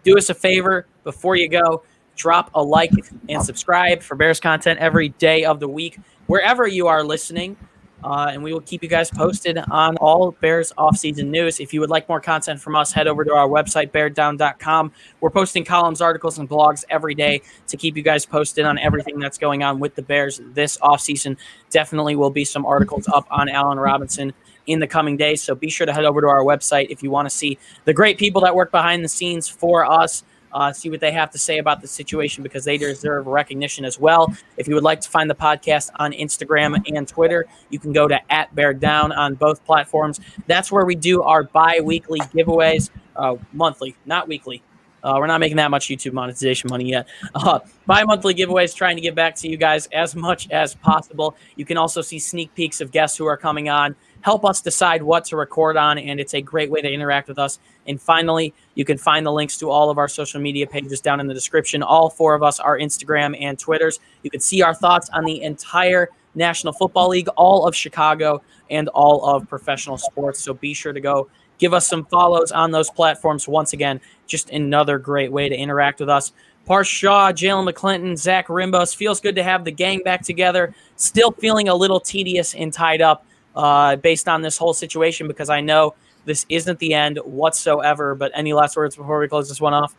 Do 0.04 0.16
us 0.18 0.30
a 0.30 0.34
favor 0.34 0.86
before 1.04 1.36
you 1.36 1.48
go, 1.48 1.82
drop 2.16 2.50
a 2.55 2.62
like 2.62 2.92
and 3.29 3.42
subscribe 3.42 4.02
for 4.02 4.16
Bears 4.16 4.40
content 4.40 4.81
every 4.81 5.11
day 5.11 5.44
of 5.44 5.61
the 5.61 5.68
week, 5.68 5.98
wherever 6.26 6.66
you 6.66 6.87
are 6.88 7.05
listening. 7.05 7.57
Uh, 8.05 8.29
and 8.31 8.42
we 8.42 8.52
will 8.52 8.61
keep 8.61 8.83
you 8.83 8.88
guys 8.88 9.11
posted 9.11 9.59
on 9.70 9.96
all 9.96 10.31
Bears 10.40 10.72
offseason 10.79 11.29
news. 11.29 11.59
If 11.59 11.72
you 11.72 11.81
would 11.81 11.90
like 11.90 12.09
more 12.09 12.20
content 12.20 12.61
from 12.61 12.76
us, 12.76 12.92
head 12.92 13.09
over 13.09 13.24
to 13.24 13.33
our 13.33 13.48
website, 13.48 13.90
beardown.com. 13.90 14.92
We're 15.20 15.31
posting 15.31 15.64
columns, 15.64 16.00
articles, 16.00 16.38
and 16.38 16.48
blogs 16.48 16.85
every 16.90 17.14
day 17.14 17.40
to 17.68 17.76
keep 17.76 17.96
you 17.96 18.02
guys 18.02 18.26
posted 18.26 18.64
on 18.64 18.79
everything 18.79 19.18
that's 19.18 19.38
going 19.38 19.62
on 19.62 19.81
with 19.81 19.94
the 19.94 20.02
Bears 20.02 20.40
this 20.52 20.76
offseason. 20.79 21.37
Definitely 21.70 22.16
will 22.16 22.31
be 22.31 22.44
some 22.44 22.66
articles 22.66 23.09
up 23.09 23.26
on 23.31 23.48
Allen 23.48 23.79
Robinson 23.79 24.33
in 24.66 24.79
the 24.79 24.87
coming 24.87 25.16
days. 25.16 25.42
So 25.42 25.55
be 25.55 25.70
sure 25.70 25.87
to 25.87 25.92
head 25.92 26.05
over 26.05 26.20
to 26.20 26.29
our 26.29 26.44
website 26.44 26.88
if 26.90 27.02
you 27.02 27.11
want 27.11 27.29
to 27.29 27.35
see 27.35 27.59
the 27.87 27.94
great 27.94 28.18
people 28.18 28.42
that 28.42 28.55
work 28.55 28.70
behind 28.70 29.05
the 29.05 29.09
scenes 29.09 29.48
for 29.48 29.90
us 29.90 30.22
uh, 30.52 30.72
see 30.72 30.90
what 30.90 31.00
they 31.00 31.12
have 31.12 31.30
to 31.30 31.38
say 31.38 31.59
about 31.59 31.80
the 31.80 31.88
situation 31.88 32.42
because 32.42 32.64
they 32.64 32.78
deserve 32.78 33.26
recognition 33.26 33.85
as 33.85 33.98
well. 33.98 34.35
If 34.56 34.68
you 34.68 34.74
would 34.74 34.85
like 34.85 35.00
to 35.00 35.11
find 35.11 35.28
the 35.28 35.35
podcast 35.35 35.90
on 35.96 36.12
Instagram 36.12 36.82
and 36.94 37.06
Twitter, 37.06 37.46
you 37.70 37.78
can 37.78 37.92
go 37.92 38.09
to 38.09 38.20
at 38.32 38.54
Bear 38.54 38.74
Down 38.74 39.12
on 39.12 39.35
both 39.35 39.64
platforms. 39.64 40.20
That's 40.46 40.70
where 40.72 40.85
we 40.85 40.94
do 40.94 41.22
our 41.22 41.44
bi 41.44 41.80
weekly 41.80 42.20
giveaways, 42.20 42.90
uh, 43.16 43.37
monthly, 43.52 43.96
not 44.06 44.28
weekly. 44.28 44.62
Uh, 45.02 45.14
we're 45.18 45.26
not 45.28 45.38
making 45.38 45.56
that 45.56 45.70
much 45.70 45.87
YouTube 45.87 46.12
monetization 46.12 46.68
money 46.68 46.90
yet. 46.90 47.06
Uh, 47.35 47.61
bi 47.87 48.02
monthly 48.02 48.35
giveaways, 48.35 48.74
trying 48.74 48.96
to 48.96 49.02
get 49.02 49.14
back 49.14 49.37
to 49.37 49.48
you 49.48 49.56
guys 49.56 49.87
as 49.92 50.16
much 50.16 50.50
as 50.50 50.74
possible. 50.74 51.37
You 51.54 51.64
can 51.64 51.76
also 51.76 52.00
see 52.00 52.18
sneak 52.18 52.52
peeks 52.54 52.80
of 52.80 52.90
guests 52.90 53.16
who 53.16 53.26
are 53.26 53.37
coming 53.37 53.68
on 53.68 53.94
help 54.26 54.44
us 54.44 54.60
decide 54.60 55.04
what 55.04 55.24
to 55.24 55.36
record 55.36 55.76
on, 55.76 55.98
and 55.98 56.18
it's 56.18 56.34
a 56.34 56.40
great 56.40 56.68
way 56.68 56.80
to 56.80 56.92
interact 56.92 57.28
with 57.28 57.38
us. 57.38 57.60
And 57.86 58.02
finally, 58.02 58.52
you 58.74 58.84
can 58.84 58.98
find 58.98 59.24
the 59.24 59.30
links 59.30 59.56
to 59.58 59.70
all 59.70 59.88
of 59.88 59.98
our 59.98 60.08
social 60.08 60.40
media 60.40 60.66
pages 60.66 61.00
down 61.00 61.20
in 61.20 61.28
the 61.28 61.32
description. 61.32 61.80
All 61.80 62.10
four 62.10 62.34
of 62.34 62.42
us 62.42 62.58
are 62.58 62.76
Instagram 62.76 63.40
and 63.40 63.56
Twitters. 63.56 64.00
You 64.24 64.30
can 64.30 64.40
see 64.40 64.62
our 64.62 64.74
thoughts 64.74 65.08
on 65.10 65.24
the 65.24 65.40
entire 65.44 66.08
National 66.34 66.72
Football 66.72 67.10
League, 67.10 67.28
all 67.36 67.68
of 67.68 67.76
Chicago, 67.76 68.42
and 68.68 68.88
all 68.88 69.24
of 69.24 69.48
professional 69.48 69.96
sports. 69.96 70.42
So 70.42 70.54
be 70.54 70.74
sure 70.74 70.92
to 70.92 71.00
go 71.00 71.28
give 71.58 71.72
us 71.72 71.86
some 71.86 72.04
follows 72.06 72.50
on 72.50 72.72
those 72.72 72.90
platforms. 72.90 73.46
Once 73.46 73.74
again, 73.74 74.00
just 74.26 74.50
another 74.50 74.98
great 74.98 75.30
way 75.30 75.48
to 75.48 75.54
interact 75.54 76.00
with 76.00 76.08
us. 76.08 76.32
Parth 76.64 76.88
Shaw, 76.88 77.30
Jalen 77.30 77.72
McClinton, 77.72 78.18
Zach 78.18 78.48
Rimbos. 78.48 78.92
Feels 78.92 79.20
good 79.20 79.36
to 79.36 79.44
have 79.44 79.64
the 79.64 79.70
gang 79.70 80.02
back 80.02 80.22
together. 80.22 80.74
Still 80.96 81.30
feeling 81.30 81.68
a 81.68 81.74
little 81.76 82.00
tedious 82.00 82.56
and 82.56 82.72
tied 82.72 83.00
up 83.00 83.24
uh, 83.57 83.97
based 83.97 84.29
on 84.29 84.42
this 84.42 84.57
whole 84.57 84.75
situation 84.75 85.27
because 85.27 85.51
I 85.51 85.61
know 85.61 85.95
this 86.25 86.45
isn't 86.49 86.79
the 86.79 86.95
end 86.95 87.19
whatsoever. 87.25 88.14
But 88.14 88.33
any 88.35 88.53
last 88.53 88.77
words 88.77 88.97
before 88.97 89.19
we 89.19 89.29
close 89.29 89.49
this 89.49 89.61
one 89.61 89.75
off? 89.75 89.95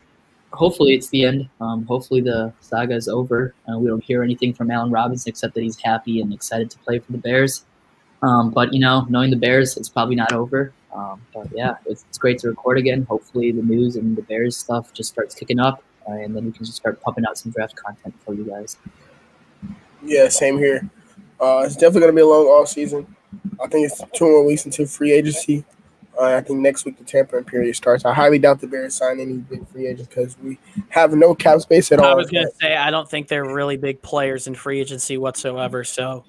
Hopefully, 0.53 0.93
it's 0.93 1.09
the 1.09 1.25
end. 1.25 1.49
Um, 1.59 1.85
hopefully, 1.85 2.21
the 2.21 2.53
saga 2.61 2.95
is 2.95 3.07
over. 3.07 3.53
Uh, 3.67 3.77
we 3.79 3.87
don't 3.87 4.03
hear 4.03 4.23
anything 4.23 4.53
from 4.53 4.71
Allen 4.71 4.91
Robinson 4.91 5.29
except 5.29 5.55
that 5.55 5.61
he's 5.61 5.77
happy 5.77 6.21
and 6.21 6.31
excited 6.31 6.69
to 6.71 6.77
play 6.79 6.99
for 6.99 7.11
the 7.11 7.17
Bears. 7.17 7.65
Um, 8.21 8.51
but 8.51 8.73
you 8.73 8.79
know, 8.79 9.05
knowing 9.09 9.29
the 9.29 9.35
Bears, 9.35 9.75
it's 9.77 9.89
probably 9.89 10.15
not 10.15 10.31
over. 10.31 10.71
Um, 10.93 11.21
but 11.33 11.47
yeah, 11.53 11.75
it's, 11.85 12.05
it's, 12.09 12.17
great 12.17 12.39
to 12.39 12.47
record 12.47 12.77
again. 12.77 13.03
Hopefully, 13.03 13.51
the 13.51 13.61
news 13.61 13.97
and 13.97 14.15
the 14.15 14.21
Bears 14.21 14.57
stuff 14.57 14.93
just 14.93 15.09
starts 15.09 15.35
kicking 15.35 15.59
up, 15.59 15.83
uh, 16.09 16.13
and 16.13 16.35
then 16.35 16.45
we 16.45 16.51
can 16.51 16.65
just 16.65 16.77
start 16.77 16.99
pumping 17.01 17.25
out 17.25 17.37
some 17.37 17.51
draft 17.51 17.75
content 17.75 18.15
for 18.25 18.33
you 18.33 18.45
guys. 18.45 18.77
Yeah, 20.01 20.29
same 20.29 20.57
here. 20.57 20.89
Uh, 21.39 21.63
it's 21.65 21.75
definitely 21.75 22.01
going 22.01 22.13
to 22.13 22.15
be 22.15 22.21
a 22.21 22.25
long 22.25 22.45
off 22.45 22.69
season. 22.69 23.05
I 23.61 23.67
think 23.67 23.85
it's 23.85 24.01
two 24.13 24.25
more 24.25 24.45
weeks 24.45 24.65
until 24.65 24.85
free 24.85 25.11
agency. 25.11 25.65
Uh, 26.19 26.35
I 26.35 26.41
think 26.41 26.59
next 26.59 26.83
week 26.83 26.97
the 26.97 27.03
tampering 27.03 27.43
period 27.43 27.75
starts. 27.75 28.03
I 28.03 28.13
highly 28.13 28.39
doubt 28.39 28.59
the 28.59 28.67
Bears 28.67 28.95
sign 28.95 29.19
any 29.19 29.33
big 29.33 29.67
free 29.67 29.87
agents 29.87 30.07
because 30.07 30.35
we 30.39 30.57
have 30.89 31.13
no 31.13 31.35
cap 31.35 31.59
space 31.61 31.91
at 31.91 31.99
all. 31.99 32.05
I 32.05 32.13
was 32.15 32.29
going 32.29 32.47
to 32.47 32.53
say 32.59 32.75
I 32.75 32.89
don't 32.89 33.07
think 33.07 33.27
they're 33.27 33.45
really 33.45 33.77
big 33.77 34.01
players 34.01 34.47
in 34.47 34.55
free 34.55 34.79
agency 34.79 35.17
whatsoever. 35.17 35.83
So, 35.83 36.25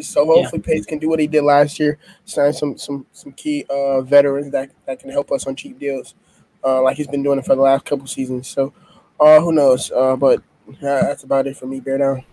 so 0.00 0.24
hopefully 0.24 0.62
yeah. 0.64 0.74
Pace 0.74 0.86
can 0.86 1.00
do 1.00 1.08
what 1.08 1.18
he 1.18 1.26
did 1.26 1.42
last 1.42 1.80
year, 1.80 1.98
sign 2.26 2.52
some 2.52 2.78
some 2.78 3.04
some 3.12 3.32
key 3.32 3.66
uh, 3.68 4.02
veterans 4.02 4.52
that 4.52 4.70
that 4.86 5.00
can 5.00 5.10
help 5.10 5.32
us 5.32 5.48
on 5.48 5.56
cheap 5.56 5.80
deals, 5.80 6.14
uh, 6.62 6.80
like 6.80 6.96
he's 6.96 7.08
been 7.08 7.24
doing 7.24 7.40
it 7.40 7.44
for 7.44 7.56
the 7.56 7.62
last 7.62 7.84
couple 7.84 8.06
seasons. 8.06 8.46
So, 8.46 8.72
uh, 9.18 9.40
who 9.40 9.52
knows? 9.52 9.90
Uh, 9.90 10.14
but 10.14 10.42
that's 10.80 11.24
about 11.24 11.48
it 11.48 11.56
for 11.56 11.66
me. 11.66 11.80
Bear 11.80 11.98
down. 11.98 12.24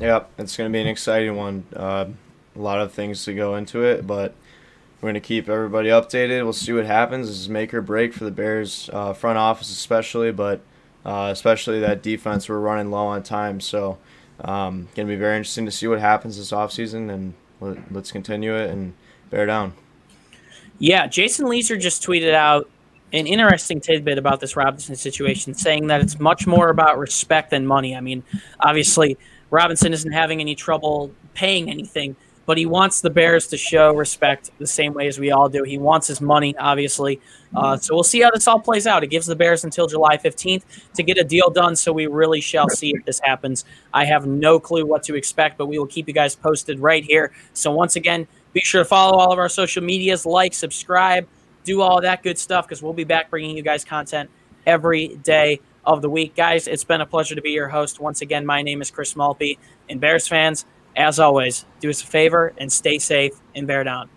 Yep, 0.00 0.32
it's 0.38 0.54
going 0.54 0.70
to 0.70 0.72
be 0.76 0.82
an 0.82 0.88
exciting 0.88 1.36
one. 1.36 1.64
A 2.56 2.60
lot 2.60 2.80
of 2.80 2.92
things 2.92 3.24
to 3.24 3.34
go 3.34 3.56
into 3.56 3.82
it, 3.82 4.06
but 4.06 4.34
we're 5.00 5.08
going 5.08 5.14
to 5.14 5.20
keep 5.20 5.48
everybody 5.48 5.88
updated. 5.88 6.42
We'll 6.44 6.52
see 6.52 6.72
what 6.72 6.86
happens. 6.86 7.26
This 7.26 7.38
is 7.38 7.48
make 7.48 7.74
or 7.74 7.82
break 7.82 8.14
for 8.14 8.24
the 8.24 8.30
Bears 8.30 8.88
uh, 8.92 9.12
front 9.12 9.38
office, 9.38 9.70
especially, 9.70 10.32
but 10.32 10.60
uh, 11.04 11.28
especially 11.30 11.80
that 11.80 12.02
defense. 12.02 12.48
We're 12.48 12.58
running 12.58 12.90
low 12.90 13.06
on 13.06 13.22
time, 13.22 13.60
so 13.60 13.98
um, 14.40 14.88
going 14.94 15.06
to 15.06 15.12
be 15.12 15.16
very 15.16 15.36
interesting 15.36 15.66
to 15.66 15.70
see 15.70 15.86
what 15.86 16.00
happens 16.00 16.38
this 16.38 16.52
offseason, 16.52 17.12
and 17.12 17.34
let, 17.60 17.76
us 17.94 18.12
continue 18.12 18.54
it 18.54 18.70
and 18.70 18.94
bear 19.30 19.46
down. 19.46 19.74
Yeah, 20.78 21.06
Jason 21.06 21.46
Lieser 21.46 21.76
just 21.76 22.02
tweeted 22.02 22.32
out 22.32 22.68
an 23.12 23.26
interesting 23.26 23.80
tidbit 23.80 24.18
about 24.18 24.40
this 24.40 24.56
Robinson 24.56 24.96
situation, 24.96 25.54
saying 25.54 25.86
that 25.88 26.00
it's 26.00 26.18
much 26.18 26.46
more 26.46 26.70
about 26.70 26.98
respect 26.98 27.50
than 27.50 27.66
money. 27.66 27.94
I 27.94 28.00
mean, 28.00 28.24
obviously, 28.60 29.18
Robinson 29.50 29.92
isn't 29.92 30.12
having 30.12 30.40
any 30.40 30.54
trouble 30.54 31.12
paying 31.34 31.68
anything 31.68 32.16
but 32.46 32.58
he 32.58 32.66
wants 32.66 33.00
the 33.00 33.10
Bears 33.10 33.46
to 33.48 33.56
show 33.56 33.94
respect 33.94 34.50
the 34.58 34.66
same 34.66 34.92
way 34.94 35.08
as 35.08 35.18
we 35.18 35.30
all 35.30 35.48
do. 35.48 35.62
He 35.62 35.78
wants 35.78 36.06
his 36.06 36.20
money, 36.20 36.56
obviously. 36.56 37.20
Uh, 37.54 37.76
so 37.76 37.94
we'll 37.94 38.02
see 38.02 38.20
how 38.20 38.30
this 38.30 38.46
all 38.48 38.58
plays 38.58 38.86
out. 38.86 39.02
It 39.04 39.08
gives 39.08 39.26
the 39.26 39.36
Bears 39.36 39.64
until 39.64 39.86
July 39.86 40.16
15th 40.16 40.62
to 40.94 41.02
get 41.02 41.18
a 41.18 41.24
deal 41.24 41.50
done. 41.50 41.76
So 41.76 41.92
we 41.92 42.06
really 42.06 42.40
shall 42.40 42.68
see 42.68 42.92
if 42.94 43.04
this 43.04 43.20
happens. 43.20 43.64
I 43.92 44.04
have 44.04 44.26
no 44.26 44.58
clue 44.58 44.84
what 44.84 45.02
to 45.04 45.14
expect, 45.14 45.56
but 45.58 45.66
we 45.66 45.78
will 45.78 45.86
keep 45.86 46.08
you 46.08 46.14
guys 46.14 46.34
posted 46.34 46.80
right 46.80 47.04
here. 47.04 47.32
So 47.52 47.72
once 47.72 47.96
again, 47.96 48.26
be 48.52 48.60
sure 48.60 48.82
to 48.82 48.88
follow 48.88 49.18
all 49.18 49.32
of 49.32 49.38
our 49.38 49.48
social 49.48 49.82
medias, 49.82 50.26
like, 50.26 50.54
subscribe, 50.54 51.26
do 51.64 51.80
all 51.80 52.00
that 52.00 52.22
good 52.22 52.38
stuff 52.38 52.66
because 52.66 52.82
we'll 52.82 52.92
be 52.92 53.04
back 53.04 53.30
bringing 53.30 53.56
you 53.56 53.62
guys 53.62 53.84
content 53.84 54.30
every 54.66 55.16
day 55.16 55.60
of 55.84 56.02
the 56.02 56.10
week. 56.10 56.34
Guys, 56.34 56.66
it's 56.66 56.84
been 56.84 57.00
a 57.00 57.06
pleasure 57.06 57.34
to 57.34 57.42
be 57.42 57.50
your 57.50 57.68
host. 57.68 58.00
Once 58.00 58.20
again, 58.22 58.46
my 58.46 58.62
name 58.62 58.80
is 58.80 58.90
Chris 58.90 59.14
Malpe. 59.14 59.58
And 59.88 60.00
Bears 60.00 60.26
fans, 60.26 60.64
as 60.96 61.18
always, 61.18 61.64
do 61.80 61.90
us 61.90 62.02
a 62.02 62.06
favor 62.06 62.52
and 62.58 62.72
stay 62.72 62.98
safe 62.98 63.34
and 63.54 63.66
bear 63.66 63.84
down. 63.84 64.08